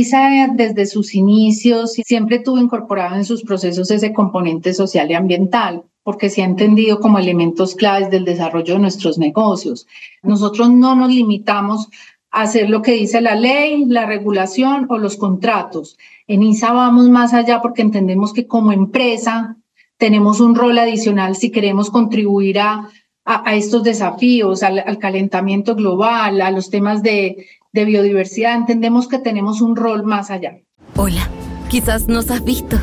[0.00, 5.82] ISA desde sus inicios siempre tuvo incorporado en sus procesos ese componente social y ambiental
[6.02, 9.86] porque se ha entendido como elementos claves del desarrollo de nuestros negocios.
[10.22, 11.88] Nosotros no nos limitamos
[12.30, 15.98] a hacer lo que dice la ley, la regulación o los contratos.
[16.26, 19.56] En ISA vamos más allá porque entendemos que como empresa
[19.98, 22.88] tenemos un rol adicional si queremos contribuir a,
[23.28, 28.54] a, estos desafíos, al, calentamiento global, a los temas de, de biodiversidad.
[28.54, 30.58] Entendemos que tenemos un rol más allá.
[30.96, 31.28] Hola,
[31.68, 32.78] quizás nos has visto.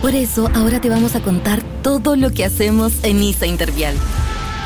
[0.00, 3.94] Por eso ahora te vamos a contar todo lo que hacemos en ISA Intervial.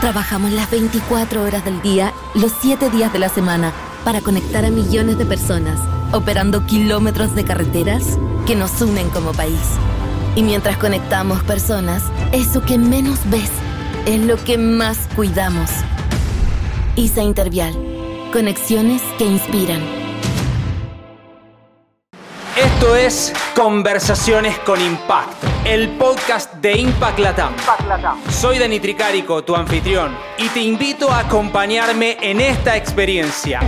[0.01, 3.73] Trabajamos las 24 horas del día, los 7 días de la semana,
[4.05, 5.79] para conectar a millones de personas,
[6.13, 9.61] operando kilómetros de carreteras que nos unen como país.
[10.35, 13.51] Y mientras conectamos personas, eso que menos ves
[14.07, 15.71] es lo que más cuidamos.
[16.97, 17.92] ISA Intervial.
[18.33, 19.83] Conexiones que inspiran.
[22.57, 27.53] Esto es Conversaciones con Impacto, el podcast de Impact Latam.
[28.31, 33.61] Soy Dani Tricarico, tu anfitrión, y te invito a acompañarme en esta experiencia.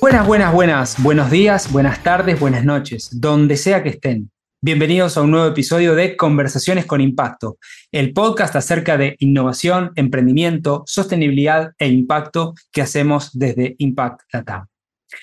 [0.00, 1.00] Buenas, buenas, buenas.
[1.00, 4.28] Buenos días, buenas tardes, buenas noches, donde sea que estén.
[4.66, 7.58] Bienvenidos a un nuevo episodio de Conversaciones con Impacto,
[7.92, 14.64] el podcast acerca de innovación, emprendimiento, sostenibilidad e impacto que hacemos desde Impact Latam.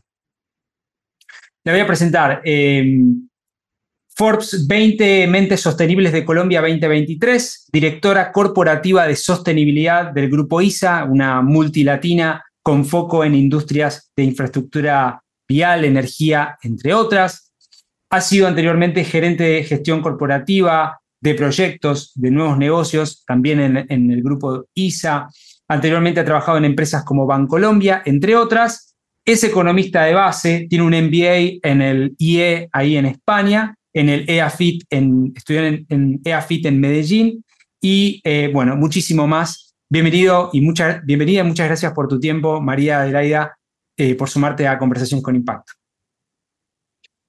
[1.63, 3.27] Le voy a presentar em,
[4.15, 11.41] Forbes 20 Mentes Sostenibles de Colombia 2023, directora corporativa de sostenibilidad del Grupo ISA, una
[11.41, 17.53] multilatina con foco en industrias de infraestructura vial, energía, entre otras.
[18.09, 23.59] Ha sido anteriormente gerente de gestión corporativa, de proyectos, de nuevos negocios, también
[23.89, 25.27] en, el grupo ISA.
[25.67, 30.93] Anteriormente ha trabajado en empresas como Bancolombia, entre otras, es economista de base, tiene un
[30.93, 36.79] MBA en el IE ahí en España, en el EAFIT, en, estudió en, EAFIT en
[36.79, 37.43] Medellín
[37.81, 39.75] y eh, bueno, muchísimo más.
[39.89, 43.56] Bienvenido y mucha, bienvenida muchas gracias por tu tiempo, María Adelaida,
[43.97, 45.73] eh, por sumarte a Conversación con Impacto.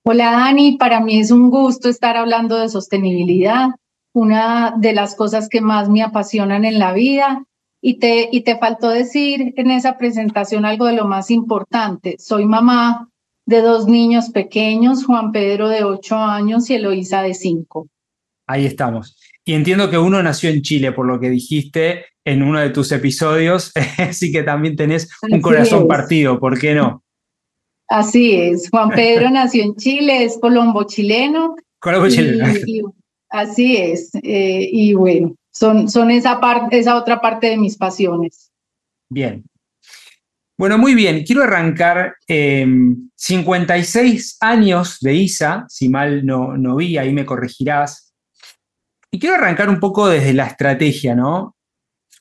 [0.04, 3.68] Hola Dani, para mí es un gusto estar hablando de sostenibilidad,
[4.12, 7.44] una de las cosas que más me apasionan en la vida
[7.80, 12.16] y te, y te faltó decir en esa presentación algo de lo más importante.
[12.18, 13.08] Soy mamá
[13.46, 17.88] de dos niños pequeños, Juan Pedro de ocho años y Eloísa de cinco.
[18.46, 19.18] Ahí estamos.
[19.44, 22.92] Y entiendo que uno nació en Chile, por lo que dijiste en uno de tus
[22.92, 27.02] episodios, así que también tenés un corazón partido, ¿por qué no?
[27.88, 31.56] Así es, Juan Pedro nació en Chile, es colombo chileno.
[31.80, 32.44] Colombo chileno.
[33.30, 38.50] así es, eh, y bueno, son, esa, parte, esa otra parte de mis pasiones.
[39.10, 39.44] Bien.
[40.58, 41.24] Bueno, muy bien.
[41.24, 48.12] Quiero arrancar 56 em, años de ISA, si mal no, no vi, ahí me corregirás.
[49.10, 51.56] Y quiero arrancar un poco desde la estrategia, ¿no?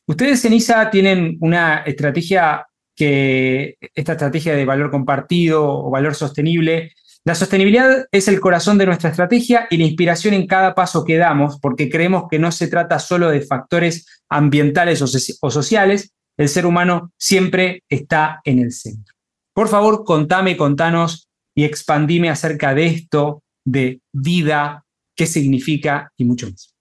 [0.08, 2.66] Ustedes en ISA tienen una estrategia
[2.96, 6.94] que, esta estrategia de valor compartido o valor sostenible,
[7.26, 11.18] la sostenibilidad es el corazón de nuestra estrategia y la inspiración en cada paso que
[11.18, 15.08] damos, porque creemos que no se trata solo de factores ambientales o,
[15.52, 19.14] sociales, el ser humano siempre está en el centro.
[19.54, 26.50] Por favor, contame, contanos y expandime acerca de esto, de vida, qué significa y mucho
[26.50, 26.77] más.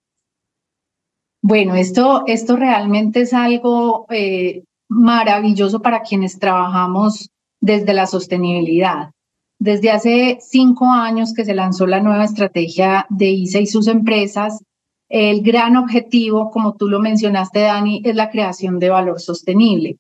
[1.43, 7.31] Bueno, esto, esto realmente es algo eh, maravilloso para quienes trabajamos
[7.61, 9.11] desde la sostenibilidad.
[9.59, 14.63] Desde hace cinco años que se lanzó la nueva estrategia de ISA y sus empresas,
[15.09, 19.97] el gran objetivo, como tú lo mencionaste, Dani, es la creación de valor sostenible.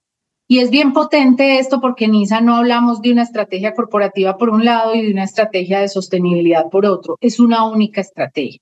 [0.48, 4.50] Y es bien potente esto porque en ISA no hablamos de una estrategia corporativa por
[4.50, 7.16] un lado y de una estrategia de sostenibilidad por otro.
[7.20, 8.60] Es una única estrategia.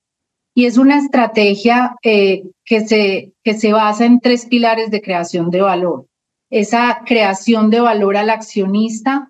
[0.54, 5.50] Y es una estrategia eh, que, se, que se basa en tres pilares de creación
[5.50, 6.06] de valor.
[6.50, 9.28] Esa creación de valor al accionista,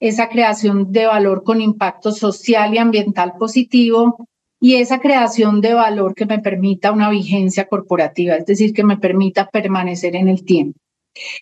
[0.00, 4.28] esa creación de valor con impacto social y ambiental positivo
[4.60, 8.96] y esa creación de valor que me permita una vigencia corporativa, es decir, que me
[8.96, 10.78] permita permanecer en el tiempo.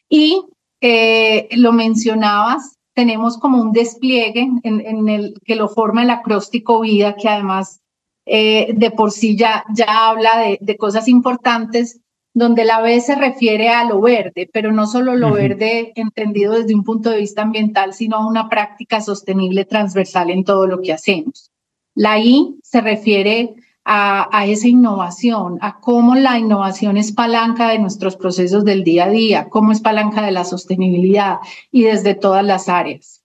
[0.09, 0.45] Y
[0.81, 7.15] eh, lo mencionabas, tenemos como un despliegue en, el que lo forma el acróstico vida,
[7.15, 7.82] que además
[8.27, 12.01] eh, de por sí ya, ya habla de, de, cosas importantes,
[12.35, 16.75] donde la B se refiere a lo verde, pero no solo lo verde entendido desde
[16.75, 20.93] un punto de vista ambiental, sino a una práctica sostenible transversal en todo lo que
[20.93, 21.51] hacemos.
[21.95, 23.55] La I se refiere
[23.85, 29.11] a, esa innovación, a cómo la innovación es palanca de nuestros procesos del día a
[29.11, 31.39] día, cómo es palanca de la sostenibilidad
[31.71, 33.22] y desde todas las áreas.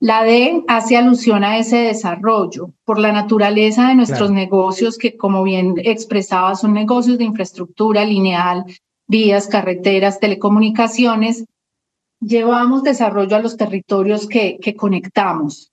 [0.00, 5.42] La D hace alusión a ese desarrollo por la naturaleza de nuestros negocios, que como
[5.42, 8.64] bien expresaba, son negocios de infraestructura lineal,
[9.06, 11.44] vías, carreteras, telecomunicaciones.
[12.18, 15.70] Llevamos desarrollo a los territorios que, que conectamos.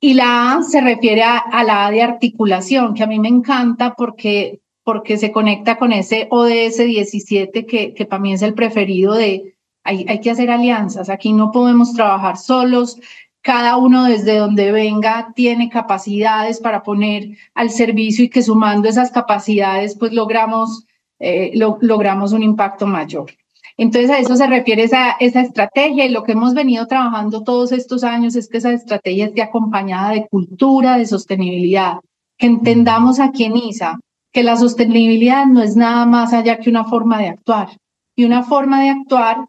[0.00, 3.94] Y la A se refiere a, la A de articulación, que a mí me encanta
[3.94, 9.14] porque, porque se conecta con ese ODS 17, que, que para mí es el preferido
[9.14, 9.54] de,
[9.84, 12.98] hay, hay que hacer alianzas, aquí no podemos trabajar solos,
[13.44, 19.10] cada uno desde donde venga tiene capacidades para poner al servicio y que sumando esas
[19.10, 20.86] capacidades pues logramos,
[21.18, 23.30] eh, logramos un impacto mayor.
[23.76, 28.02] Entonces a eso se refiere esa, estrategia y lo que hemos venido trabajando todos estos
[28.02, 31.98] años es que esa estrategia esté acompañada de cultura, de sostenibilidad,
[32.38, 34.00] que entendamos aquí en ISA
[34.32, 37.68] que la sostenibilidad no es nada más allá que una forma de actuar
[38.16, 39.44] y una forma de actuar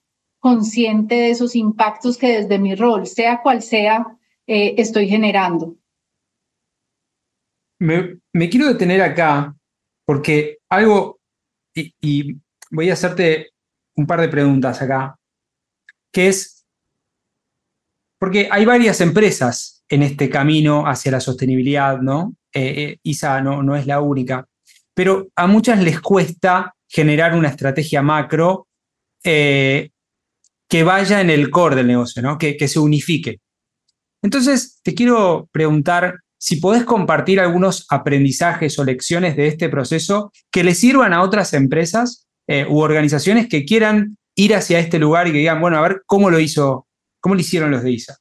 [0.45, 4.06] consciente de esos impactos que desde mi rol, sea cual sea,
[4.45, 5.75] eh, estoy generando.
[7.80, 8.19] Me,
[8.51, 9.56] quiero detener acá
[10.06, 11.19] porque algo,
[11.74, 12.38] y,
[12.69, 13.53] voy a hacerte
[13.95, 15.18] un par de preguntas acá,
[16.12, 16.63] que es,
[18.19, 22.36] porque hay varias empresas en este camino hacia la sostenibilidad, ¿no?
[22.53, 24.48] Eh, eh, ISA no, no es la única,
[24.94, 28.68] pero a muchas les cuesta generar una estrategia macro
[30.69, 32.38] que vaya en el core del negocio, ¿no?
[32.38, 33.39] Que, que se unifique.
[34.21, 40.63] Entonces, te quiero preguntar si podés compartir algunos aprendizajes o lecciones de este proceso que
[40.63, 45.31] le sirvan a otras empresas eh, u organizaciones que quieran ir hacia este lugar y
[45.31, 46.88] que digan, bueno, a ver cómo lo hizo,
[47.19, 48.17] cómo lo hicieron los de ISA.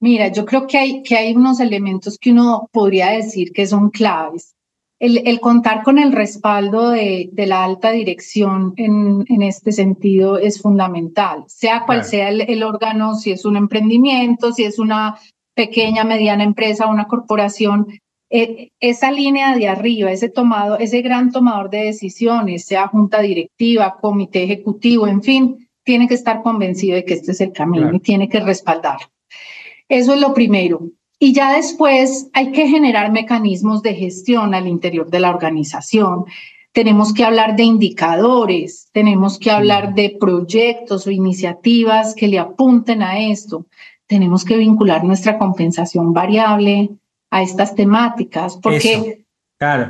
[0.00, 3.90] Mira, yo creo que hay, que hay unos elementos que uno podría decir que son
[3.90, 4.55] claves.
[4.98, 11.44] El, contar con el respaldo de, la alta dirección en, en, este sentido es fundamental,
[11.48, 15.18] sea cual sea el, el, órgano, si es un emprendimiento, si es una
[15.54, 17.88] pequeña, mediana empresa, una corporación,
[18.28, 23.98] eh, esa línea de arriba, ese tomado, ese gran tomador de decisiones, sea junta directiva,
[24.00, 28.00] comité ejecutivo, en fin, tiene que estar convencido de que este es el camino y
[28.00, 28.98] tiene que respaldar.
[29.88, 30.90] Eso es lo primero.
[31.18, 36.26] Y ya después hay que generar mecanismos de gestión al interior de la organización.
[36.72, 43.02] Tenemos que hablar de indicadores, tenemos que hablar de proyectos o iniciativas que le apunten
[43.02, 43.66] a esto.
[44.06, 46.90] Tenemos que vincular nuestra compensación variable,
[47.30, 49.24] a estas temáticas, porque,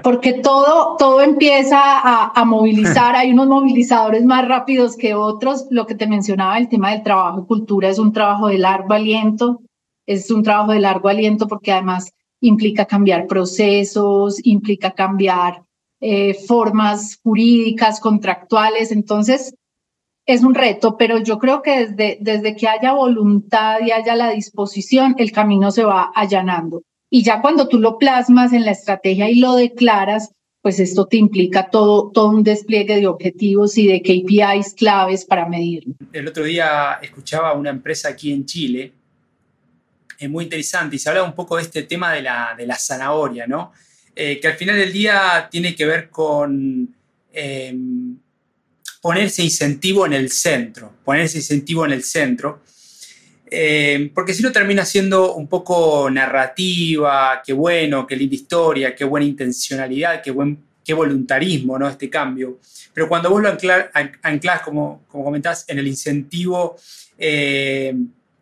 [0.02, 5.94] porque todo, todo empieza a, movilizar, hay unos movilizadores más rápidos que otros, lo que
[5.94, 9.60] te mencionaba, el tema del trabajo y cultura es un trabajo de largo aliento,
[10.06, 15.62] es un trabajo de largo aliento porque además implica cambiar procesos, implica cambiar
[16.00, 19.54] eh, formas jurídicas, contractuales, entonces
[20.26, 24.30] es un reto, pero yo creo que desde, desde que haya voluntad y haya la
[24.30, 26.82] disposición, el camino se va allanando.
[27.08, 31.16] Y ya cuando tú lo plasmas en la estrategia y lo declaras, pues esto te
[31.16, 35.94] implica todo, todo un despliegue de objetivos y de KPIs claves para medirlo.
[36.12, 38.92] El otro día escuchaba una empresa aquí en Chile,
[40.18, 42.78] es muy interesante, y se hablaba un poco de este tema de la, de la
[42.78, 43.72] zanahoria, ¿no?
[44.14, 46.88] Eh, que al final del día tiene que ver con
[47.32, 48.16] em,
[49.02, 52.62] ponerse incentivo en el centro, ponerse incentivo en el centro.
[53.48, 59.04] Eh, porque si no termina siendo un poco narrativa, qué bueno, qué linda historia, qué
[59.04, 61.86] buena intencionalidad, qué, buen, qué voluntarismo, ¿no?
[61.86, 62.58] Este cambio.
[62.94, 66.76] Pero cuando vos lo anclás, como, como comentás, en el incentivo
[67.18, 67.94] eh,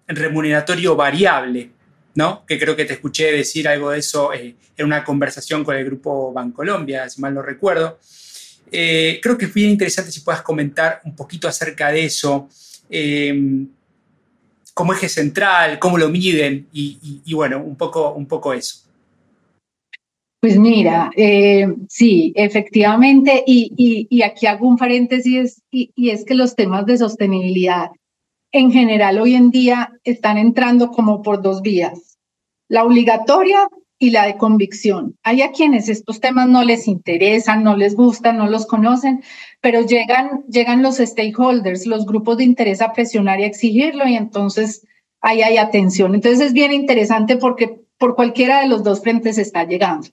[0.06, 1.70] remuneratorio variable,
[2.14, 2.44] ¿no?
[2.46, 5.84] Que creo que te escuché decir algo de eso eh, en una conversación con el
[5.84, 7.98] grupo Bancolombia, si mal no recuerdo.
[8.70, 12.48] creo que es bien interesante si puedas comentar un poquito acerca de eso
[14.74, 18.80] como eje central, cómo lo miden y, bueno, un poco, un poco eso.
[20.40, 26.84] Pues mira, eh, sí, efectivamente, y, aquí hago un paréntesis, y es que los temas
[26.84, 27.88] de sostenibilidad
[28.54, 32.18] en general hoy en día están entrando como por dos vías,
[32.68, 33.68] la obligatoria
[33.98, 35.16] y la de convicción.
[35.24, 39.24] Hay a quienes estos temas no les interesan, no les gustan, no los conocen,
[39.60, 44.14] pero llegan, llegan los stakeholders, los grupos de interés a presionar y a exigirlo y
[44.14, 44.86] entonces
[45.20, 46.14] ahí hay atención.
[46.14, 50.06] Entonces es bien interesante porque por cualquiera de los dos frentes está llegando.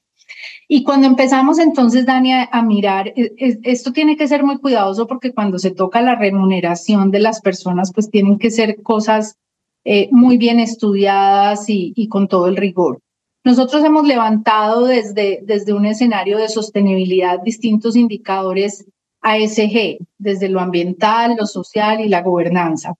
[0.67, 5.07] Y cuando empezamos entonces, Dani, a, mirar, e, e, esto tiene que ser muy cuidadoso
[5.07, 9.37] porque cuando se toca la remuneración de las personas, pues tienen que ser cosas
[9.83, 12.99] eh, muy bien estudiadas y, y con todo el rigor.
[13.43, 18.85] Nosotros hemos levantado desde, desde un escenario de sostenibilidad distintos indicadores
[19.21, 22.93] ASG, desde lo ambiental, lo social y la gobernanza.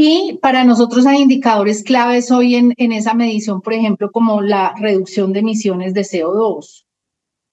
[0.00, 4.72] Y para nosotros hay indicadores claves hoy en, en esa medición, por ejemplo, como la
[4.78, 6.84] reducción de emisiones de CO2.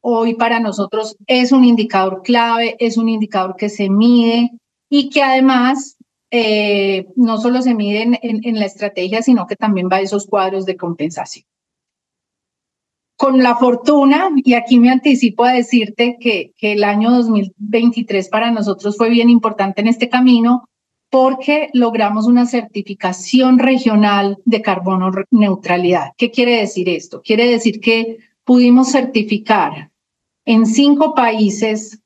[0.02, 4.52] Hoy para nosotros es un indicador clave, es un indicador que se mide
[4.92, 5.98] y que además
[6.30, 10.28] eh, no solo se mide en, en, la estrategia, sino que también va a esos
[10.28, 11.48] cuadros de compensación
[13.18, 18.52] con la fortuna, y aquí me anticipo a decirte que, que, el año 2023 para
[18.52, 20.68] nosotros fue bien importante en este camino
[21.16, 26.12] porque logramos una certificación regional de carbono neutralidad.
[26.18, 27.22] ¿Qué quiere decir esto?
[27.22, 29.92] Quiere decir que pudimos certificar
[30.44, 32.02] en cinco países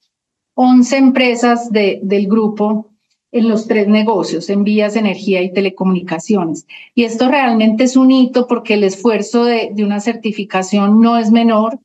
[0.54, 2.92] 11 empresas de, del grupo
[3.32, 6.68] en los tres negocios, en vías, energía y telecomunicaciones.
[6.94, 11.80] Y esto realmente es un hito porque el esfuerzo de, una certificación no es menor,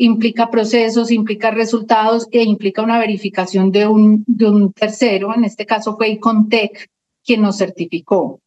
[0.00, 5.66] implica procesos, implica resultados e implica una verificación de un, de un tercero, en este
[5.66, 6.88] caso fue Icontec
[7.22, 8.40] quien nos certificó.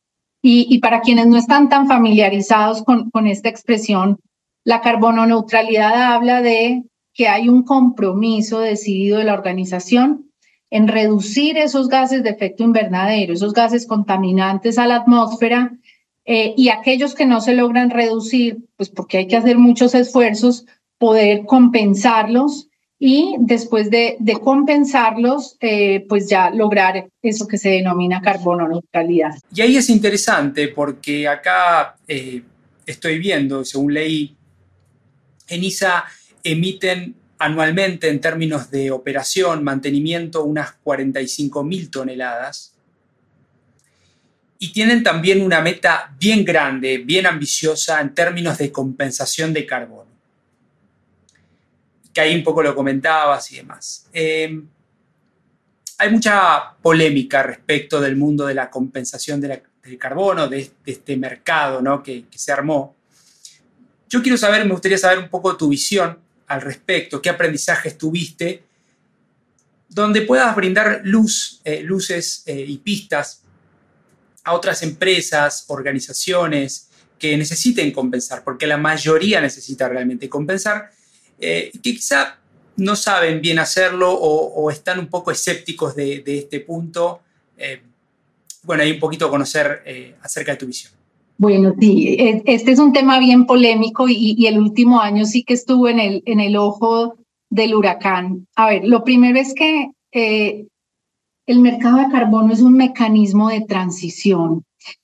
[0.46, 4.20] Y, para quienes no están tan familiarizados con, con esta expresión,
[4.66, 6.84] la carbono neutralidad habla de
[7.14, 10.32] que hay un compromiso decidido de la organización
[10.70, 15.78] en reducir esos gases de efecto invernadero, esos gases contaminantes a la atmósfera,
[16.26, 20.66] eh, y aquellos que no se logran reducir, pues porque hay que hacer muchos esfuerzos,
[21.04, 28.70] poder compensarlos y después de, compensarlos, eh, pues ya lograr eso que se denomina carbono
[28.70, 29.32] neutralidad.
[29.54, 32.44] Y ahí es interesante porque acá eh,
[32.86, 34.34] estoy viendo, según ley,
[35.50, 36.06] ENISA
[36.42, 42.76] emiten anualmente en términos de operación, mantenimiento, unas 45 mil toneladas.
[44.58, 50.03] Y tienen también una meta bien grande, bien ambiciosa en términos de compensación de carbono.
[52.14, 54.08] Que ahí un poco lo comentabas y demás.
[54.14, 54.62] Eh,
[55.98, 59.62] hay mucha polémica respecto del mundo de la compensación del
[59.98, 62.04] carbono, de, este mercado ¿no?
[62.04, 62.96] que, se armó.
[64.10, 68.64] Yo quiero saber, me gustaría saber un poco tu visión al respecto, qué aprendizajes tuviste,
[69.90, 73.44] donde puedas brindar luz, eh, luces eh, y pistas
[74.44, 80.92] a otras empresas, organizaciones que necesiten compensar, porque la mayoría necesita realmente compensar,
[81.40, 82.38] eh, que quizá
[82.78, 87.22] no saben bien hacerlo o, están un poco escépticos de, este punto.
[88.64, 89.84] bueno, hay un poquito conocer
[90.22, 90.92] acerca de tu visión.
[91.38, 95.54] Bueno, sí, e, este es un tema bien polémico y, el último año sí que
[95.54, 97.16] estuvo en el, en el ojo
[97.50, 98.48] del huracán.
[98.56, 100.68] A ver, lo primero es que eh,
[101.46, 104.64] el mercado de carbono es un mecanismo de transición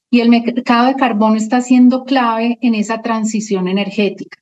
[0.10, 4.40] y el mercado de carbono está siendo clave en esa transición energética.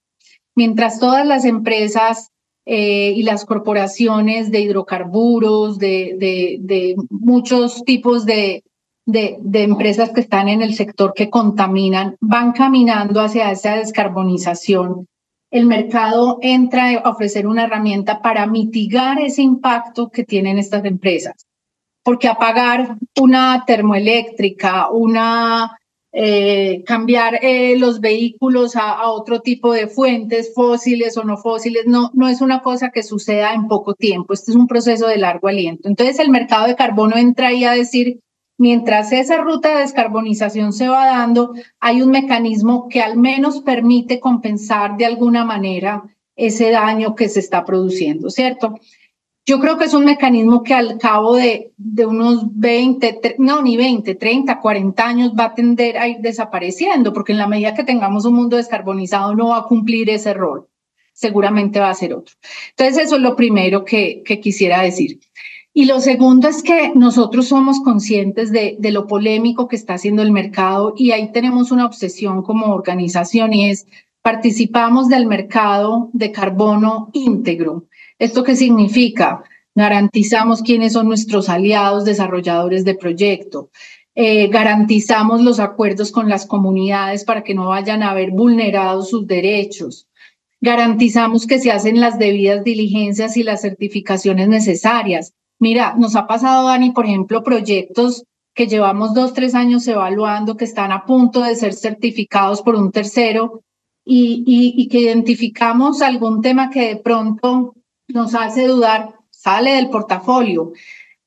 [0.57, 2.31] Mientras todas las empresas
[2.65, 8.63] eh, y las corporaciones de hidrocarburos, de, muchos tipos de,
[9.05, 15.07] de, empresas que están en el sector que contaminan van caminando hacia esa descarbonización.
[15.51, 21.35] El mercado entra a ofrecer una herramienta para mitigar ese impacto que tienen estas empresas.
[22.03, 25.77] Porque apagar una termoeléctrica, una
[26.13, 32.11] eh, cambiar eh, los vehículos a, otro tipo de fuentes fósiles o no fósiles, no,
[32.13, 35.47] no es una cosa que suceda en poco tiempo, este es un proceso de largo
[35.47, 35.87] aliento.
[35.89, 38.19] Entonces el mercado de carbono entra ahí a decir,
[38.59, 44.19] Mientras esa ruta de descarbonización se va dando, hay un mecanismo que al menos permite
[44.19, 46.03] compensar de alguna manera
[46.35, 48.79] ese daño que se está produciendo, ¿cierto?
[49.49, 53.77] Yo creo que es un mecanismo que al cabo de, de, unos 20, no, ni
[53.77, 57.85] 20, 30, 40 años va a tender a ir desapareciendo, porque en la medida que
[57.85, 60.67] tengamos un mundo descarbonizado no va a cumplir ese rol.
[61.13, 62.35] Seguramente va a ser otro.
[62.71, 65.21] Entonces, eso es lo primero que, que quisiera decir.
[65.73, 70.23] Y lo segundo es que nosotros somos conscientes de, de lo polémico que está haciendo
[70.23, 73.87] el mercado y ahí tenemos una obsesión como organización y es
[74.27, 77.85] participamos del mercado de carbono íntegro.
[78.19, 79.41] ¿Esto qué significa?
[79.73, 83.69] Garantizamos quiénes son nuestros aliados desarrolladores de proyecto.
[84.15, 89.25] Eh, garantizamos los acuerdos con las comunidades para que no vayan a haber vulnerado sus
[89.27, 90.09] derechos.
[90.59, 95.31] Garantizamos que se hacen las debidas diligencias y las certificaciones necesarias.
[95.57, 100.65] Mira, nos ha pasado, Dani, por ejemplo, proyectos que llevamos dos, tres años evaluando, que
[100.65, 103.63] están a punto de ser certificados por un tercero
[104.07, 107.75] y, y que identificamos algún tema que de pronto
[108.07, 110.73] nos hace dudar, sale del portafolio,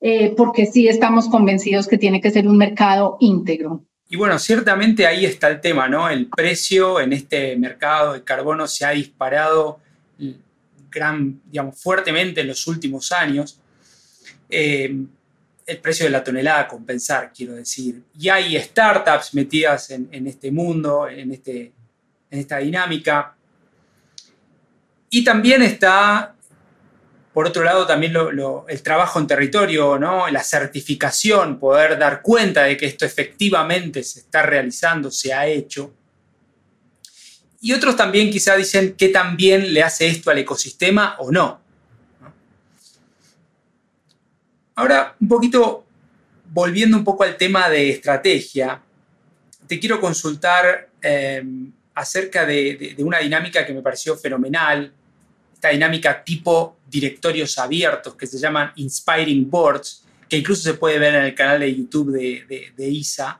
[0.00, 3.84] eh, porque sí estamos convencidos que tiene que ser un mercado íntegro.
[4.08, 6.08] Y bueno, ciertamente ahí está el tema, ¿no?
[6.08, 9.78] El precio en este mercado de carbono se ha disparado
[10.90, 13.60] gran, digamos, fuertemente en los últimos años.
[14.48, 14.96] Eh,
[15.66, 18.02] el precio de la tonelada a compensar, quiero decir.
[18.18, 21.72] Y hay startups metidas en, en este mundo, en, este,
[22.30, 23.34] esta dinámica.
[25.10, 26.34] Y también está
[27.32, 28.12] por otro lado, también
[28.68, 30.28] el trabajo en territorio, ¿no?
[30.28, 35.92] la certificación, poder dar cuenta de que esto efectivamente se está realizando, se ha hecho.
[37.60, 41.60] Y otros también quizá dicen que también le hace esto al ecosistema o no.
[44.74, 45.84] Ahora, un poquito,
[46.46, 48.82] volviendo un poco al tema de estrategia,
[49.68, 51.44] te quiero consultar eh,
[52.00, 54.92] acerca de una dinámica que me pareció fenomenal,
[55.60, 61.14] esta dinámica tipo directorios abiertos que se llaman Inspiring Boards, que incluso se puede ver
[61.14, 63.38] en el canal de YouTube de, ISA.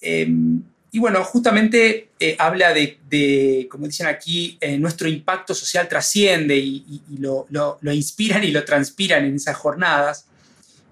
[0.00, 6.56] Em, y bueno, justamente eh, habla de, como dicen aquí, eh, nuestro impacto social trasciende
[6.56, 10.28] y, lo, lo, inspiran y lo transpiran en esas jornadas.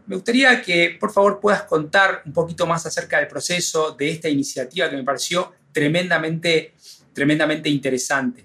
[0.07, 4.29] Me gustaría que por favor puedas contar un poquito más acerca del proceso de esta
[4.29, 6.75] iniciativa que me pareció tremendamente,
[7.13, 8.45] tremendamente interesante.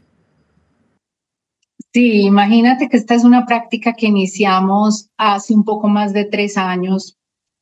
[1.94, 6.58] Sí, imagínate que esta es una práctica que iniciamos hace un poco más de tres
[6.58, 7.18] años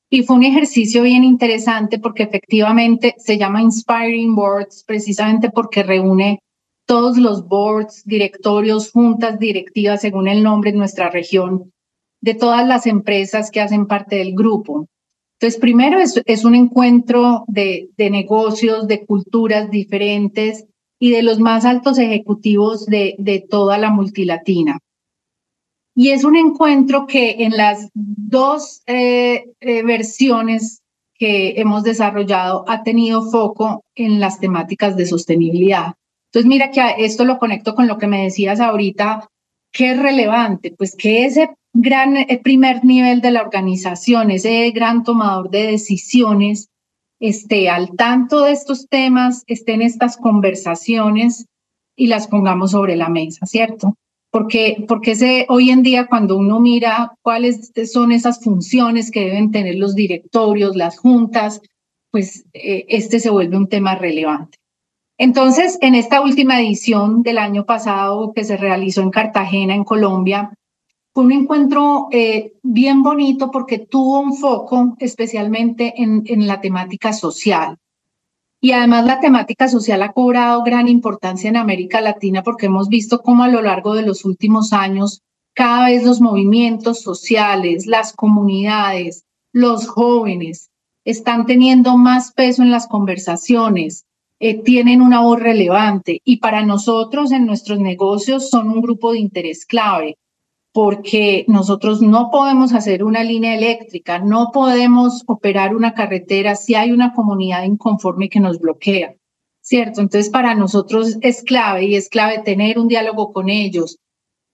[0.10, 6.40] y fue un ejercicio bien interesante porque efectivamente se llama Inspiring Boards precisamente porque reúne
[6.86, 11.72] todos los boards, directorios, juntas directivas, según el nombre en nuestra región,
[12.22, 14.88] de todas las empresas que hacen parte del grupo.
[15.40, 20.66] Entonces, primero es, es un encuentro de, de negocios, de culturas diferentes,
[21.00, 24.80] y de los más altos ejecutivos de, de toda la multilatina.
[25.96, 30.82] Y es un encuentro que en las dos eh, eh, versiones
[31.18, 35.94] que hemos desarrollado ha tenido foco en las temáticas de sostenibilidad.
[36.32, 39.30] Entonces, mira que esto lo conecto con lo que me decías ahorita,
[39.72, 40.74] ¿qué es relevante?
[40.78, 46.70] Pues que ese gran eh, primer nivel de la organización, ese gran tomador de decisiones,
[47.20, 51.46] esté al tanto de estos temas, estén estas conversaciones
[51.96, 53.96] y las pongamos sobre la mesa, ¿cierto?
[54.32, 59.76] Porque, porque hoy en día cuando uno mira cuáles son esas funciones que deben tener
[59.76, 61.62] los directorios, las juntas,
[62.10, 64.58] pues eh, este se vuelve un tema relevante.
[65.18, 70.54] Entonces, en esta última edición del año pasado que se realizó en Cartagena, en Colombia,
[71.16, 77.78] fue un encuentro eh, bien bonito porque tuvo un foco especialmente en, la temática social.
[78.60, 83.22] Y además la temática social ha cobrado gran importancia en América Latina porque hemos visto
[83.22, 85.22] cómo a lo largo de los últimos años
[85.54, 89.24] cada vez los movimientos sociales, las comunidades,
[89.54, 90.70] los jóvenes
[91.06, 94.04] están teniendo más peso en las conversaciones,
[94.42, 99.20] eh, tienen una voz relevante y para nosotros en nuestros negocios son un grupo de
[99.20, 100.18] interés clave
[100.76, 106.92] porque nosotros no podemos hacer una línea eléctrica, no podemos operar una carretera si hay
[106.92, 109.16] una comunidad inconforme que nos bloquea,
[109.62, 110.02] ¿cierto?
[110.02, 114.00] Entonces, para nosotros es clave y es clave tener un diálogo con ellos,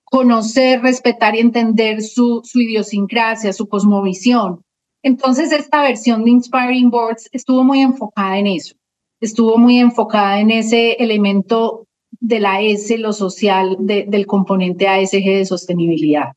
[0.03, 4.62] conocer, respetar y entender su, su idiosincrasia, su cosmovisión.
[5.01, 8.75] Entonces, esta versión de Inspiring Boards estuvo muy enfocada en eso,
[9.21, 11.88] estuvo muy enfocada en ese elemento
[12.21, 16.34] de la S, lo social, del componente ASG de sostenibilidad.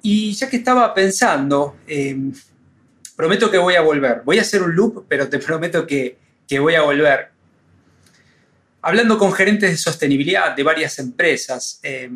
[0.00, 2.32] Y ya que estaba pensando, em,
[3.16, 4.22] prometo que voy a volver.
[4.24, 7.30] Voy a hacer un loop, pero te prometo que, que voy a volver.
[8.82, 12.08] Hablando con gerentes de sostenibilidad de varias empresas eh,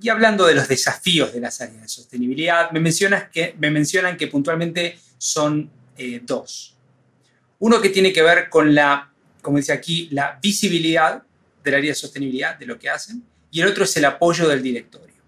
[0.00, 4.16] y hablando de los desafíos de las áreas de sostenibilidad, me, mencionas que, me mencionan
[4.16, 6.76] que puntualmente son eh, dos.
[7.60, 11.22] Uno que tiene que ver con la, como dice aquí, la visibilidad
[11.62, 14.62] del área de sostenibilidad, de lo que hacen, y el otro es el apoyo del
[14.62, 15.22] directorio.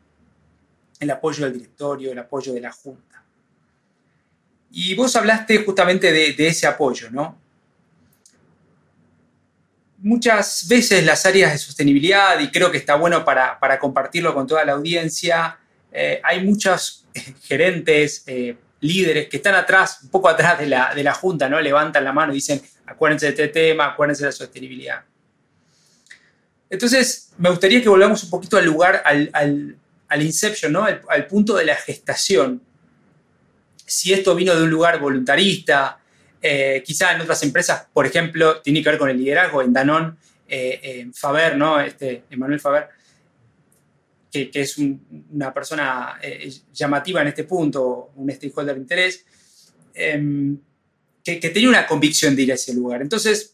[0.99, 3.23] El apoyo del directorio, el apoyo de la Junta.
[4.71, 7.39] Y vos hablaste justamente de, ese apoyo, ¿no?
[9.99, 14.65] Muchas veces las áreas de sostenibilidad, y creo que está bueno para, compartirlo con toda
[14.65, 15.59] la audiencia,
[15.93, 17.07] eh, hay muchos
[17.43, 21.61] gerentes, eh, líderes que están atrás, un poco atrás de la, de la Junta, ¿no?
[21.61, 25.05] Levantan la mano y dicen, acuérdense de este tema, acuérdense de la sostenibilidad.
[26.75, 30.85] Entonces, me gustaría que volvamos un poquito al lugar, al, al, inception, ¿no?
[30.85, 32.61] Al, punto de la gestación.
[33.87, 36.01] Si esto vino de un lugar voluntarista,
[36.43, 40.15] eh, quizá en otras empresas, por ejemplo, tiene que ver con el liderazgo, en Danone,
[40.49, 41.81] eh, Faber, ¿no?
[41.81, 42.89] Este, Emmanuel Faber,
[44.33, 49.25] que, es una persona eh, llamativa en este punto, un stakeholder de interés,
[49.95, 50.59] em,
[51.23, 53.01] que, que, tenía una convicción de ir a ese lugar.
[53.01, 53.54] Entonces,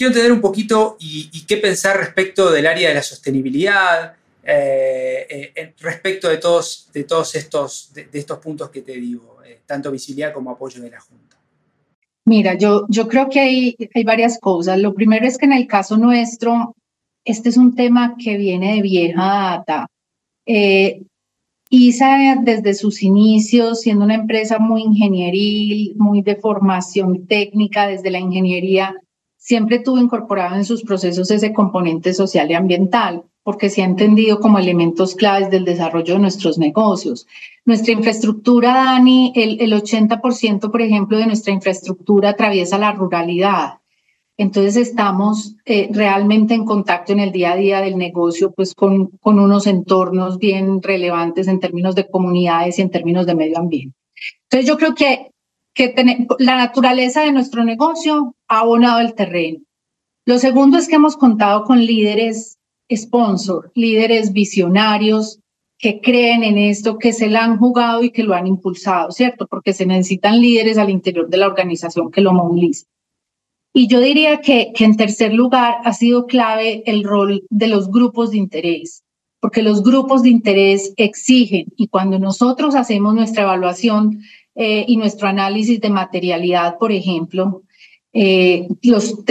[0.00, 5.74] quiero entender un poquito y, qué pensar respecto del área de la sostenibilidad, eh, eh,
[5.78, 9.36] respecto de todos, de todos estos, de, estos puntos que te digo,
[9.66, 11.36] tanto visibilidad como apoyo de la Junta.
[12.24, 14.78] Mira, yo, yo creo que hay, hay varias cosas.
[14.78, 16.74] Lo primero es que en el caso nuestro,
[17.22, 19.86] este es un tema que viene de vieja data.
[20.46, 21.02] Eh,
[21.68, 28.18] ISA desde sus inicios, siendo una empresa muy ingenieril, muy de formación técnica desde la
[28.18, 28.96] ingeniería,
[29.40, 34.38] siempre tuvo incorporado en sus procesos ese componente social y ambiental, porque se ha entendido
[34.38, 37.26] como elementos claves del desarrollo de nuestros negocios.
[37.64, 43.78] Nuestra infraestructura, Dani, el, el 80%, por ejemplo, de nuestra infraestructura atraviesa la ruralidad.
[44.36, 49.08] Entonces estamos eh, realmente en contacto en el día a día del negocio, pues con,
[49.20, 53.96] con unos entornos bien relevantes en términos de comunidades y en términos de medio ambiente.
[54.44, 55.30] Entonces yo creo que,
[55.74, 55.94] que
[56.38, 59.60] la naturaleza de nuestro negocio ha abonado el terreno.
[60.26, 62.58] Lo segundo es que hemos contado con líderes
[62.94, 65.40] sponsor, líderes visionarios
[65.78, 69.46] que creen en esto, que se la han jugado y que lo han impulsado, ¿cierto?
[69.46, 72.86] Porque se necesitan líderes al interior de la organización que lo movilicen.
[73.72, 77.90] Y yo diría que, que en tercer lugar ha sido clave el rol de los
[77.90, 79.04] grupos de interés,
[79.40, 84.20] porque los grupos de interés exigen y cuando nosotros hacemos nuestra evaluación
[84.54, 87.62] eh, y nuestro análisis de materialidad, por ejemplo,
[88.12, 88.68] eh,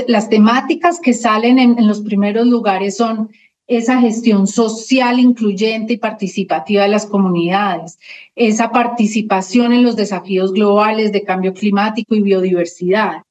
[0.08, 3.30] las temáticas que salen en, en los primeros lugares son
[3.70, 8.00] esa gestión social incluyente y participativa de las comunidades,
[8.36, 13.22] esa participación en los desafíos globales de cambio climático y biodiversidad,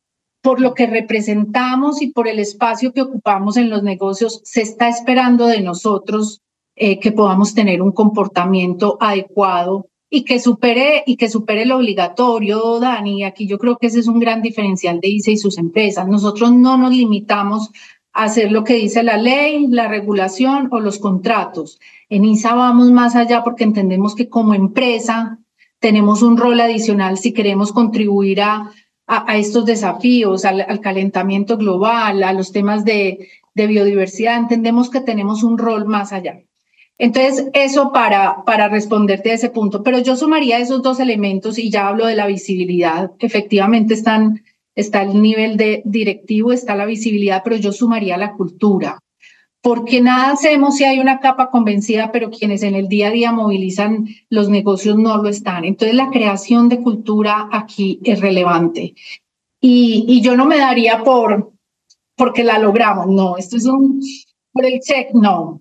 [0.41, 4.89] por lo que representamos y por el espacio que ocupamos en los negocios, se está
[4.89, 6.41] esperando de nosotros
[6.77, 12.81] eh, que podamos tener un comportamiento adecuado y que supere y que supere lo obligatorio,
[12.81, 13.25] Dani.
[13.25, 16.09] Aquí yo creo que ese es un gran diferencial de ICE y sus empresas.
[16.09, 17.71] Nosotros no nos limitamos
[18.13, 21.79] a hacer lo que dice la ley, la regulación o los contratos.
[22.09, 25.39] En ISA vamos más allá porque entendemos que como empresa
[25.79, 28.73] tenemos un rol adicional si queremos contribuir a
[29.09, 35.43] a, estos desafíos, al, calentamiento global, a los temas de, de biodiversidad, entendemos que tenemos
[35.43, 36.43] un rol más allá.
[36.99, 39.83] Entonces, eso para, para responderte a ese punto.
[39.83, 43.13] Pero yo sumaría esos dos elementos y ya hablo de la visibilidad.
[43.21, 44.43] Efectivamente están,
[44.75, 48.99] está el nivel de directivo, está la visibilidad, pero yo sumaría la cultura
[49.61, 53.33] porque nada hacemos si hay una capa convencida, pero quienes en el día a día
[53.33, 55.65] movilizan los negocios no lo están.
[55.65, 58.95] Entonces la creación de cultura aquí es relevante.
[59.61, 61.53] Y, y yo no me daría por
[62.17, 64.01] porque la logramos, no, esto es un,
[64.53, 65.61] por el check, no.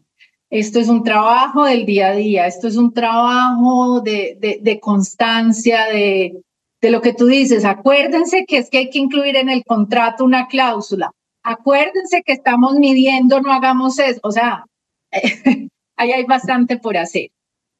[0.49, 5.85] Esto es un trabajo del día a día, esto es un trabajo de, de, constancia,
[5.87, 6.41] de,
[6.81, 7.65] de lo que tú dices.
[7.65, 11.11] Acuérdense que es que hay que incluir en el contrato una cláusula
[11.47, 14.19] acuérdense que estamos midiendo, no hagamos eso.
[14.23, 14.65] O sea,
[15.97, 17.29] ahí hay bastante por hacer.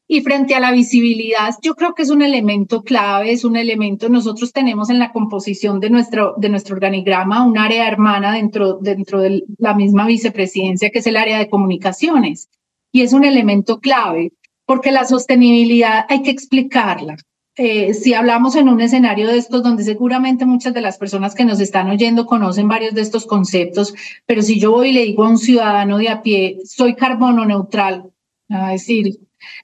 [0.09, 4.07] Y frente a la visibilidad, yo creo que es un elemento clave, es un elemento,
[4.07, 9.19] nosotros tenemos en la composición de nuestro, de nuestro organigrama un área hermana dentro, dentro
[9.19, 12.47] de la misma vicepresidencia, que es el área de comunicaciones.
[12.97, 14.33] Y es un elemento clave,
[14.65, 17.15] porque la sostenibilidad hay que explicarla.
[17.55, 21.45] Eh, si hablamos en un escenario de estos donde seguramente muchas de las personas que
[21.45, 23.93] nos están oyendo conocen varios de estos conceptos,
[24.25, 27.45] pero si yo voy y le digo a un ciudadano de a pie, soy carbono
[27.45, 28.09] neutral,
[28.51, 29.19] va a decir,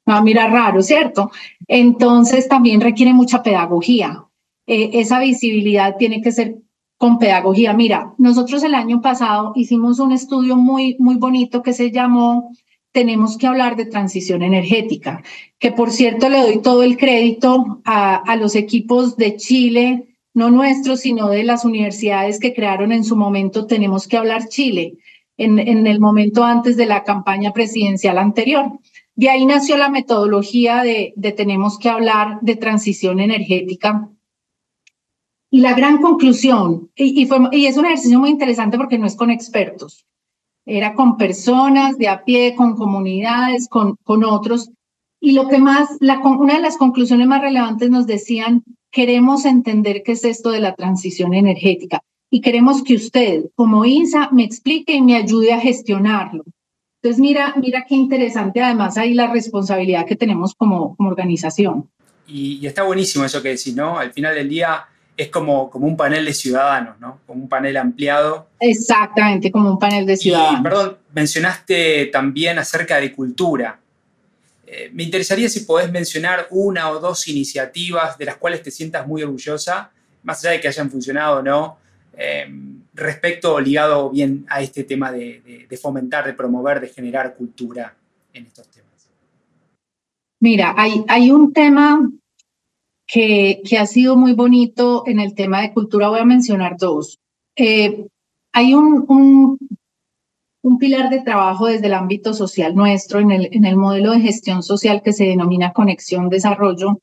[0.08, 1.32] va a mirar raro, ¿cierto?
[1.68, 4.26] Entonces también requiere mucha pedagogía.
[4.68, 6.58] eh, esa visibilidad tiene que ser
[7.00, 7.74] con pedagogía.
[7.74, 12.52] Mira, nosotros el año pasado hicimos un estudio muy, muy bonito que se llamó
[12.94, 15.24] Tenemos que hablar de transición energética,
[15.60, 20.50] que por cierto le doy todo el crédito a, a los equipos de Chile, no
[20.50, 24.98] nuestros, sino de las universidades que crearon en su momento Tenemos que hablar Chile,
[25.38, 28.80] en, en el momento antes de la campaña presidencial anterior.
[29.16, 34.10] De ahí nació la metodología de, de tenemos que hablar de transición energética.
[35.52, 39.06] Y la gran conclusión, y, y, fue, y es un ejercicio muy interesante porque no
[39.06, 40.08] es con expertos,
[40.66, 44.70] era con personas de a pie, con comunidades, con, con otros.
[45.20, 50.14] Y lo que más, una de las conclusiones más relevantes nos decían, queremos entender qué
[50.14, 55.02] es esto de la transición energética y queremos que usted, como INSA, me explique y
[55.02, 56.44] me ayude a gestionarlo.
[57.02, 61.90] Entonces, mira, mira qué interesante además ahí la responsabilidad que tenemos como, como organización.
[62.28, 64.00] Y, y, está buenísimo eso que decís, ¿no?
[64.00, 67.20] Al final del día es como, como un panel de ciudadanos, ¿no?
[67.28, 68.48] Como un panel ampliado.
[68.60, 70.60] Exactamente, como un panel de ciudadanos.
[70.60, 73.80] Y, perdón, mencionaste también acerca de cultura.
[74.66, 79.06] Eh, me interesaría si podés mencionar una o dos iniciativas de las cuales te sientas
[79.06, 79.92] muy orgullosa,
[80.24, 81.78] más allá de que hayan funcionado o no,
[82.18, 82.48] eh,
[82.94, 87.96] respecto ligado bien a este tema de, de, de, fomentar, de promover, de generar cultura
[88.34, 89.10] en estos temas?
[90.40, 92.10] Mira, hay, hay un tema
[93.08, 96.10] que, ha sido muy bonito en el tema de cultura.
[96.10, 97.20] Voy a mencionar dos.
[97.56, 98.08] Eh,
[98.52, 99.58] hay un, un,
[100.64, 104.22] un, pilar de trabajo desde el ámbito social nuestro en el, en el modelo de
[104.22, 107.00] gestión social que se denomina conexión desarrollo,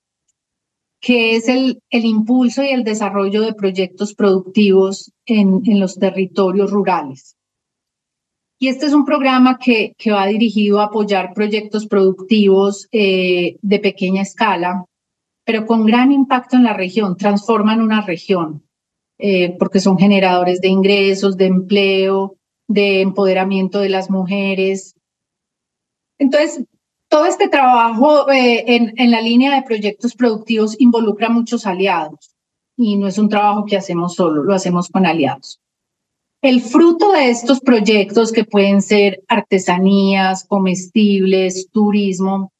[1.00, 6.70] que es el, el impulso y el desarrollo de proyectos productivos en, en los territorios
[6.70, 7.36] rurales.
[8.62, 13.78] Y este es un programa que, que va dirigido a apoyar proyectos productivos eh, de
[13.78, 14.84] pequeña escala,
[15.50, 18.62] pero con gran impacto en la región, transforman una región,
[19.18, 22.36] eh, porque son generadores de ingresos, de empleo,
[22.68, 24.94] de empoderamiento de las mujeres.
[26.20, 26.62] Entonces,
[27.08, 32.36] todo este trabajo eh, en, en, la línea de proyectos productivos involucra muchos aliados
[32.76, 35.60] y no es un trabajo que hacemos solo, lo hacemos con aliados.
[36.42, 42.52] El fruto de estos proyectos, que pueden ser artesanías, comestibles, turismo,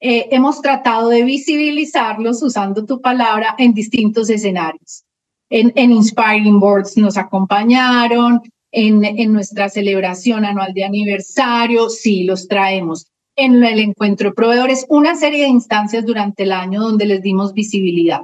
[0.00, 5.04] eh, hemos tratado de visibilizarlos, usando tu palabra, en distintos escenarios.
[5.50, 8.40] En, en Inspiring Boards nos acompañaron,
[8.72, 14.86] en, en nuestra celebración anual de aniversario, sí, los traemos en el encuentro de proveedores,
[14.88, 18.22] una serie de instancias durante el año donde les dimos visibilidad.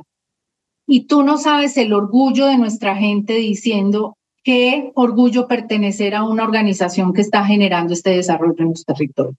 [0.87, 6.45] Y tú no sabes el orgullo de nuestra gente diciendo qué orgullo pertenecer a una
[6.45, 9.37] organización que está generando este desarrollo en los territorios.